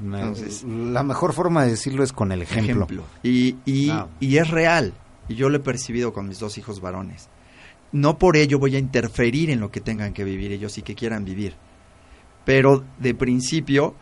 [0.04, 2.86] Me- Entonces- la mejor forma de decirlo es con el ejemplo.
[3.24, 4.08] Y, y, Ah.
[4.20, 4.94] y es real.
[5.28, 7.30] Y yo lo he percibido con mis dos hijos varones.
[7.92, 10.94] No por ello voy a interferir en lo que tengan que vivir ellos y que
[10.96, 11.56] quieran vivir.
[12.46, 13.96] Pero de principio,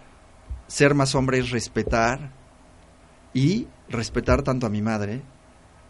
[0.67, 2.31] ser más hombre es respetar
[3.33, 5.21] y respetar tanto a mi madre,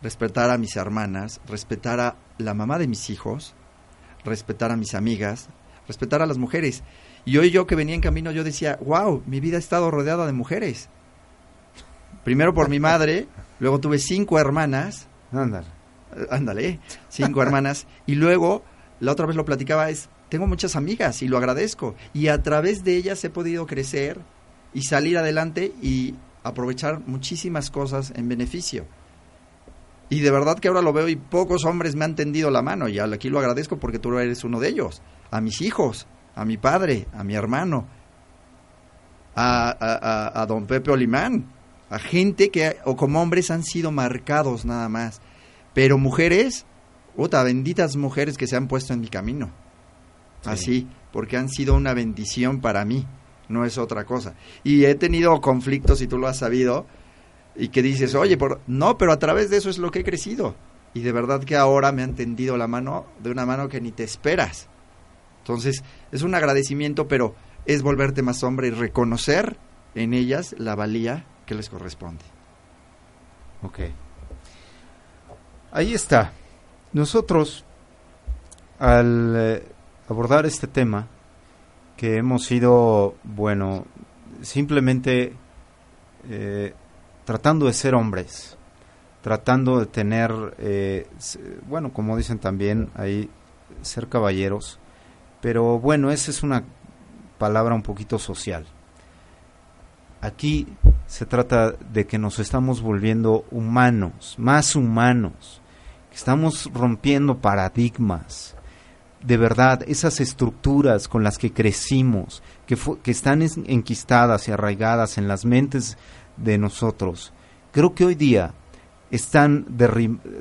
[0.02, 3.54] respetar a mis hermanas, respetar a la mamá de mis hijos,
[4.24, 5.50] respetar a mis amigas,
[5.88, 6.84] respetar a las mujeres.
[7.26, 10.26] Y hoy yo que venía en camino yo decía, wow, mi vida ha estado rodeada
[10.26, 10.90] de mujeres.
[12.24, 13.28] Primero por mi madre,
[13.60, 15.68] luego tuve cinco hermanas, Ándale.
[16.16, 16.80] eh, ándale,
[17.10, 18.64] cinco hermanas, y luego,
[19.00, 22.84] la otra vez lo platicaba, es, tengo muchas amigas y lo agradezco, y a través
[22.84, 24.20] de ellas he podido crecer
[24.74, 26.16] y salir adelante y
[26.48, 28.86] aprovechar muchísimas cosas en beneficio.
[30.10, 32.88] Y de verdad que ahora lo veo y pocos hombres me han tendido la mano,
[32.88, 36.58] y aquí lo agradezco porque tú eres uno de ellos, a mis hijos, a mi
[36.58, 37.86] padre, a mi hermano,
[39.36, 41.46] a, a- a- a don Pepe Olimán,
[41.90, 45.22] a gente que, o como hombres, han sido marcados nada más.
[45.74, 46.66] Pero mujeres,
[47.44, 49.52] benditas mujeres que se han puesto en mi camino.
[50.42, 50.50] Sí.
[50.50, 53.06] Así, porque han sido una bendición para mí,
[53.50, 54.36] no es otra cosa.
[54.64, 56.86] Y he tenido conflictos, y tú lo has sabido,
[57.56, 58.62] y que dices, oye, por...
[58.68, 60.56] no, pero a través de eso es lo que he crecido.
[60.94, 63.92] Y de verdad que ahora me han tendido la mano de una mano que ni
[63.92, 64.68] te esperas.
[65.40, 67.36] Entonces, es un agradecimiento, pero
[67.66, 69.58] es volverte más hombre y reconocer
[69.96, 72.24] en ellas la valía que les corresponde.
[73.64, 73.80] Ok.
[75.72, 76.34] Ahí está.
[76.94, 77.66] Nosotros,
[78.80, 79.64] al eh,
[80.08, 81.08] abordar este tema,
[81.98, 83.86] que hemos ido, bueno,
[84.42, 85.34] simplemente
[86.30, 86.74] eh,
[87.26, 88.56] tratando de ser hombres,
[89.22, 91.08] tratando de tener, eh,
[91.68, 93.30] bueno, como dicen también ahí,
[93.82, 94.80] ser caballeros,
[95.42, 96.64] pero bueno, esa es una
[97.38, 98.66] palabra un poquito social.
[100.22, 100.68] Aquí
[101.06, 105.62] se trata de que nos estamos volviendo humanos, más humanos,
[106.10, 108.57] que estamos rompiendo paradigmas.
[109.24, 115.18] De verdad, esas estructuras con las que crecimos, que, que están es- enquistadas y arraigadas
[115.18, 115.98] en las mentes
[116.38, 117.34] de nosotros,
[117.72, 118.54] creo que hoy día
[119.10, 119.66] están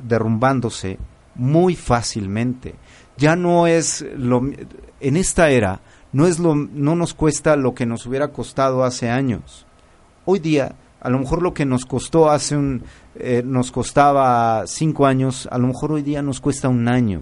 [0.03, 0.97] derrumbándose
[1.35, 2.75] muy fácilmente.
[3.17, 4.41] Ya no es lo
[4.99, 5.81] en esta era
[6.13, 9.65] no es lo no nos cuesta lo que nos hubiera costado hace años.
[10.25, 12.83] Hoy día a lo mejor lo que nos costó hace un
[13.15, 17.21] eh, nos costaba cinco años, a lo mejor hoy día nos cuesta un año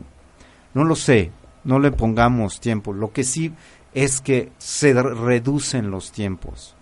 [0.73, 1.31] No lo sé,
[1.66, 2.93] no le pongamos tiempo.
[2.93, 3.53] Lo que sí
[3.93, 6.76] es que se reducen los tiempos.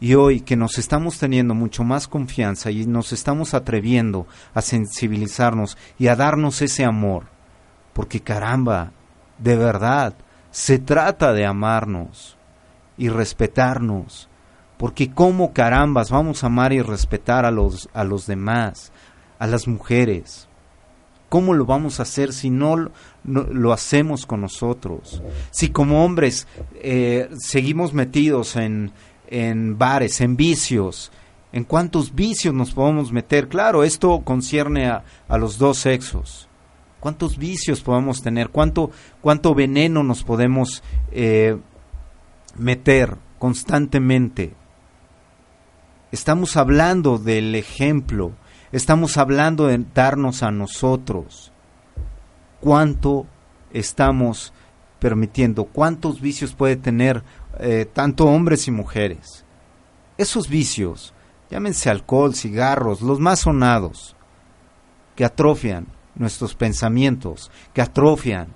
[0.00, 5.78] Y hoy que nos estamos teniendo mucho más confianza y nos estamos atreviendo a sensibilizarnos
[5.98, 7.24] y a darnos ese amor,
[7.92, 8.92] porque caramba,
[9.38, 10.14] de verdad,
[10.50, 12.36] se trata de amarnos
[12.98, 14.28] y respetarnos,
[14.76, 18.92] porque como carambas vamos a amar y respetar a los, a los demás,
[19.38, 20.48] a las mujeres.
[21.28, 22.90] ¿Cómo lo vamos a hacer si no,
[23.24, 25.22] lo hacemos con nosotros?
[25.50, 28.92] Si como hombres eh, seguimos metidos en,
[29.28, 31.10] en bares, en vicios,
[31.52, 33.48] en cuántos vicios nos podemos meter.
[33.48, 36.48] Claro, esto concierne a, a los dos sexos
[37.04, 41.58] cuántos vicios podemos tener, cuánto, cuánto veneno nos podemos eh,
[42.56, 44.54] meter constantemente.
[46.12, 48.32] Estamos hablando del ejemplo,
[48.74, 51.52] estamos hablando de darnos a nosotros.
[52.60, 53.26] ¿Cuánto
[53.72, 54.52] estamos
[54.98, 55.64] permitiendo?
[55.64, 57.22] ¿Cuántos vicios puede tener
[57.60, 59.44] eh, tanto hombres y mujeres?
[60.18, 61.14] Esos vicios,
[61.50, 64.16] llámense alcohol, cigarros, los más sonados,
[65.14, 68.48] que atrofian, nuestros pensamientos, que atrofian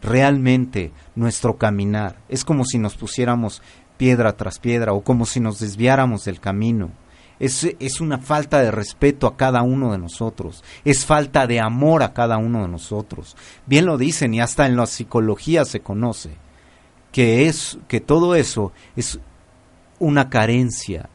[0.00, 2.16] realmente nuestro caminar.
[2.30, 3.60] Es como si nos pusiéramos
[3.98, 6.92] piedra tras piedra o como si nos desviáramos del camino.
[7.40, 12.02] Es, es, una falta de respeto a cada uno de nosotros, es falta de amor
[12.02, 13.36] a cada uno de nosotros.
[13.66, 16.30] Bien lo dicen y hasta en la psicología se conoce
[17.12, 19.18] que es que todo eso es
[19.98, 21.08] una carencia.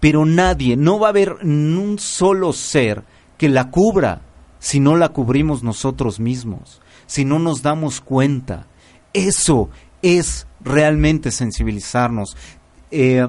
[0.00, 3.02] Pero nadie, no va a haber un solo ser
[3.36, 4.22] que la cubra
[4.58, 8.66] si no la cubrimos nosotros mismos, si no nos damos cuenta.
[9.12, 9.70] Eso
[10.02, 12.36] es realmente sensibilizarnos,
[12.90, 13.26] eh,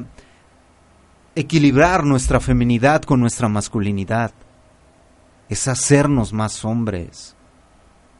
[1.40, 4.32] equilibrar nuestra feminidad con nuestra masculinidad,
[5.48, 7.36] es hacernos más hombres,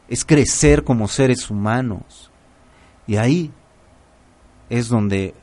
[0.08, 2.30] es crecer como seres humanos.
[3.06, 3.52] Y ahí
[4.70, 5.34] es donde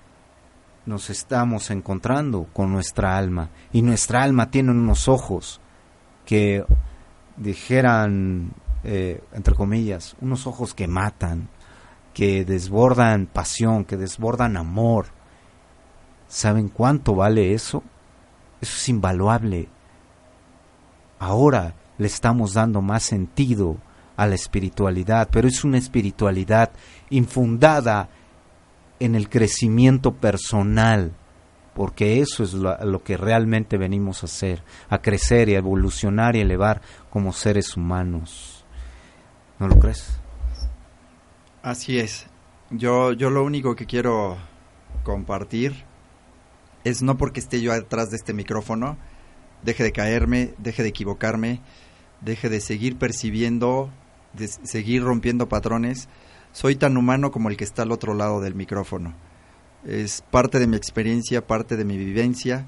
[0.88, 3.50] nos estamos encontrando con nuestra alma.
[3.72, 5.62] Y nuestra alma tiene unos ojos
[6.26, 6.66] que
[7.36, 8.54] dijeran,
[8.84, 11.48] eh, entre comillas, unos ojos que matan,
[12.16, 15.17] que desbordan pasión, que desbordan amor.
[16.28, 17.84] ¿Saben cuánto vale eso?
[18.62, 19.70] Eso es invaluable.
[21.20, 23.78] Ahora le estamos dando más sentido
[24.18, 26.72] a la espiritualidad, pero es una espiritualidad
[27.10, 28.10] infundada
[29.00, 31.14] en el crecimiento personal,
[31.76, 36.42] porque eso es lo, que realmente venimos a hacer, a crecer y a evolucionar y
[36.42, 38.66] elevar como seres humanos.
[39.60, 40.20] ¿No lo crees?
[41.62, 42.28] Así es.
[42.72, 44.38] Yo, yo lo único que quiero
[45.04, 45.87] compartir
[46.88, 48.98] es no porque esté yo atrás de este micrófono,
[49.64, 51.62] deje de caerme, deje de equivocarme,
[52.22, 53.90] deje de seguir percibiendo,
[54.34, 56.10] de seguir rompiendo patrones.
[56.52, 59.16] Soy tan humano como el que está al otro lado del micrófono
[59.88, 62.68] es parte de mi experiencia, parte de mi vivencia.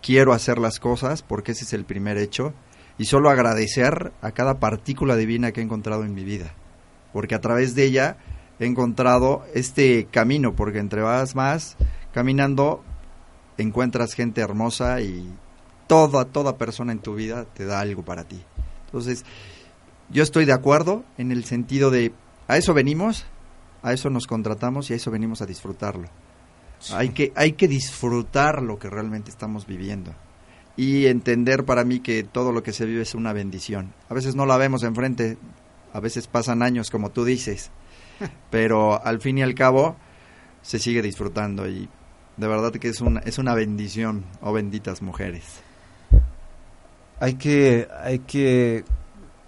[0.00, 2.54] Quiero hacer las cosas porque ese es el primer hecho
[2.98, 6.54] y solo agradecer a cada partícula divina que he encontrado en mi vida,
[7.12, 8.16] porque a través de ella
[8.58, 11.76] he encontrado este camino, porque entre vas más
[12.14, 12.82] caminando
[13.58, 15.30] encuentras gente hermosa y
[15.86, 18.42] toda toda persona en tu vida te da algo para ti.
[18.86, 19.24] Entonces,
[20.10, 22.12] yo estoy de acuerdo en el sentido de
[22.48, 23.26] a eso venimos,
[23.82, 26.08] a eso nos contratamos y a eso venimos a disfrutarlo.
[26.92, 30.12] Hay, que, hay que disfrutar lo que realmente estamos viviendo
[30.76, 33.94] y entender para mí que todo lo que se vive es una bendición.
[34.08, 35.38] A veces no la vemos enfrente,
[35.92, 37.70] a veces pasan años como tú dices,
[38.50, 39.96] pero al fin y al cabo
[40.62, 41.88] se sigue disfrutando y
[42.36, 45.62] de verdad que es una, es una bendición, oh benditas mujeres.
[47.18, 48.84] Hay que, hay que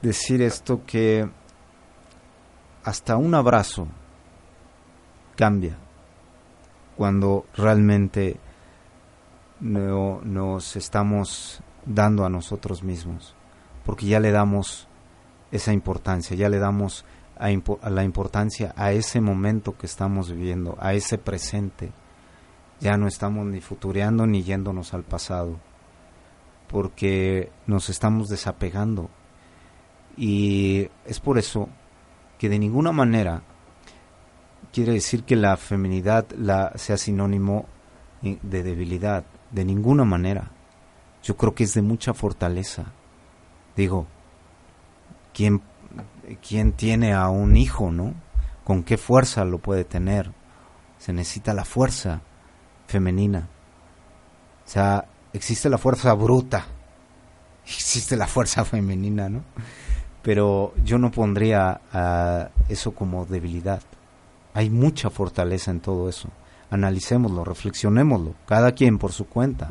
[0.01, 1.28] decir esto que
[2.84, 3.89] hasta un abrazo
[5.36, 5.76] cambia
[6.97, 8.39] cuando realmente
[9.61, 13.34] no, nos estamos dando a nosotros mismos,
[13.84, 14.89] porque ya le damos
[15.51, 17.05] esa importancia, ya le damos
[17.36, 17.51] a,
[17.91, 21.93] la importancia a ese momento que estamos viviendo, a ese presente.
[22.81, 25.59] Ya no estamos ni futureando ni yéndonos al pasado,
[26.68, 29.11] porque nos estamos desapegando.
[30.16, 31.68] Y es por eso
[32.39, 33.43] que de ninguna manera
[34.72, 37.66] quiere decir que la feminidad la, sea sinónimo
[38.22, 40.51] de debilidad, de ninguna manera.
[41.22, 42.87] Yo creo que es de mucha fortaleza.
[43.76, 44.07] Digo,
[45.35, 45.62] ¿quién,
[46.47, 48.14] quién tiene a un hijo, no?
[48.64, 50.33] ¿Con qué fuerza lo puede tener?
[50.99, 52.22] Se necesita la fuerza
[52.89, 53.49] femenina.
[54.66, 56.66] O sea, existe la fuerza bruta,
[57.64, 59.45] existe la fuerza femenina, ¿no?
[60.28, 61.80] pero yo no pondría
[62.68, 63.80] eso como debilidad.
[64.53, 66.28] Hay mucha fortaleza en todo eso.
[66.70, 69.70] Analicémoslo, reflexionémoslo, cada quien por su cuenta,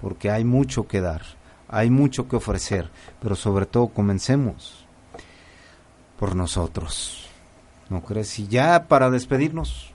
[0.00, 1.22] porque hay mucho que dar,
[1.68, 4.84] hay mucho que ofrecer, pero sobre todo comencemos
[6.18, 7.28] por nosotros.
[7.88, 8.36] ¿No crees?
[8.40, 9.92] Y ya para despedirnos.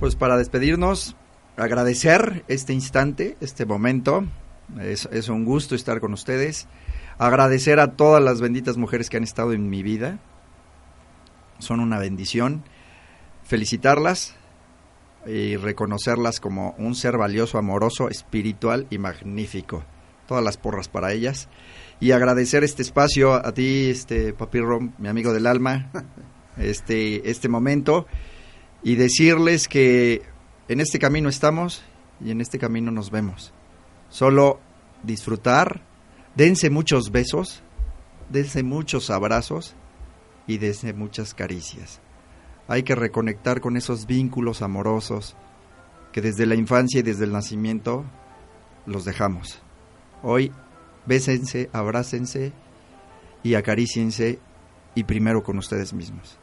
[0.00, 1.14] Pues para despedirnos,
[1.62, 4.24] agradecer este instante, este momento.
[4.80, 6.66] Es, es, un gusto estar con ustedes.
[7.18, 10.18] Agradecer a todas las benditas mujeres que han estado en mi vida.
[11.58, 12.64] Son una bendición.
[13.44, 14.34] Felicitarlas
[15.26, 19.84] y reconocerlas como un ser valioso, amoroso, espiritual y magnífico.
[20.26, 21.48] Todas las porras para ellas.
[22.00, 25.90] Y agradecer este espacio a ti, este Papirro, mi amigo del alma,
[26.56, 28.06] este, este momento.
[28.82, 30.31] Y decirles que
[30.68, 31.82] en este camino estamos
[32.20, 33.52] y en este camino nos vemos.
[34.08, 34.60] Solo
[35.02, 35.82] disfrutar,
[36.34, 37.62] dense muchos besos,
[38.30, 39.74] dense muchos abrazos
[40.46, 42.00] y dense muchas caricias.
[42.68, 45.36] Hay que reconectar con esos vínculos amorosos
[46.12, 48.04] que desde la infancia y desde el nacimiento
[48.86, 49.60] los dejamos.
[50.22, 50.52] Hoy
[51.06, 52.52] bésense, abrácense
[53.42, 54.38] y acariciense
[54.94, 56.38] y primero con ustedes mismos.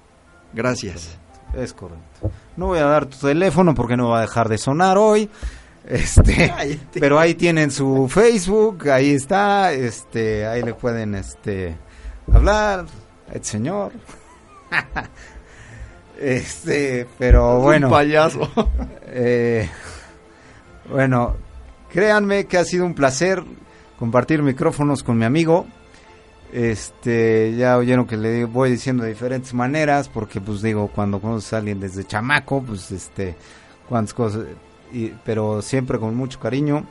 [0.54, 1.18] Gracias.
[1.54, 2.32] Es correcto.
[2.58, 5.30] No voy a dar tu teléfono porque no va a dejar de sonar hoy.
[5.86, 6.54] Este,
[7.00, 11.76] pero ahí tienen su Facebook, ahí está, este, ahí le pueden este
[12.32, 12.86] hablar,
[13.34, 13.92] el señor.
[16.20, 17.88] este, pero bueno.
[17.88, 18.50] Un payaso.
[19.12, 19.68] Eh,
[20.88, 21.36] bueno,
[21.92, 23.44] créanme que ha sido un placer
[23.98, 25.66] compartir micrófonos con mi amigo.
[26.52, 31.54] Este, ya oyeron que le voy diciendo de diferentes maneras, porque pues digo, cuando conoces
[31.54, 33.36] a alguien desde chamaco, pues este,
[33.88, 34.46] cuántas cosas,
[34.92, 36.86] y, pero siempre con mucho cariño.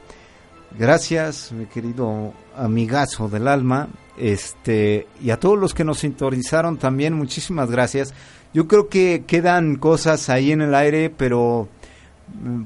[0.79, 7.15] Gracias, mi querido amigazo del alma, este, y a todos los que nos sintonizaron también,
[7.15, 8.13] muchísimas gracias.
[8.53, 11.69] Yo creo que quedan cosas ahí en el aire, pero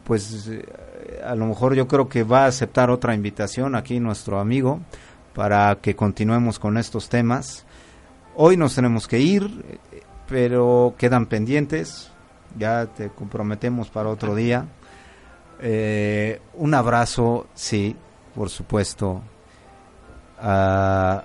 [0.04, 0.50] pues
[1.24, 4.80] a lo mejor yo creo que va a aceptar otra invitación aquí nuestro amigo
[5.34, 7.64] para que continuemos con estos temas.
[8.34, 9.80] Hoy nos tenemos que ir,
[10.28, 12.10] pero quedan pendientes,
[12.58, 14.66] ya te comprometemos para otro día.
[15.60, 17.96] Eh, un abrazo, sí,
[18.34, 19.22] por supuesto,
[20.40, 21.24] a,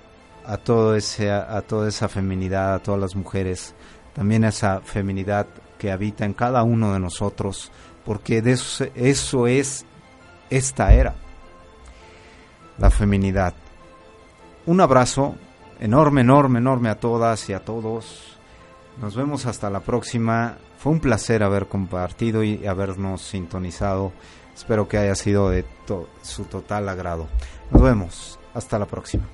[0.64, 3.74] todo ese, a toda esa feminidad, a todas las mujeres,
[4.14, 5.46] también esa feminidad
[5.78, 7.70] que habita en cada uno de nosotros,
[8.04, 9.84] porque de eso, eso es
[10.50, 11.14] esta era,
[12.78, 13.54] la feminidad.
[14.68, 15.34] Un abrazo
[15.80, 18.36] enorme, enorme, enorme a todas y a todos.
[19.00, 20.58] Nos vemos hasta la próxima.
[20.76, 24.12] Fue un placer haber compartido y habernos sintonizado.
[24.54, 25.64] Espero que haya sido de
[26.20, 27.28] su total agrado.
[27.70, 28.38] Nos vemos.
[28.52, 29.24] Hasta la próxima.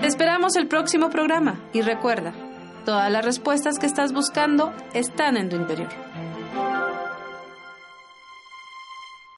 [0.00, 2.32] Te esperamos el próximo programa y recuerda,
[2.86, 5.90] todas las respuestas que estás buscando están en tu interior.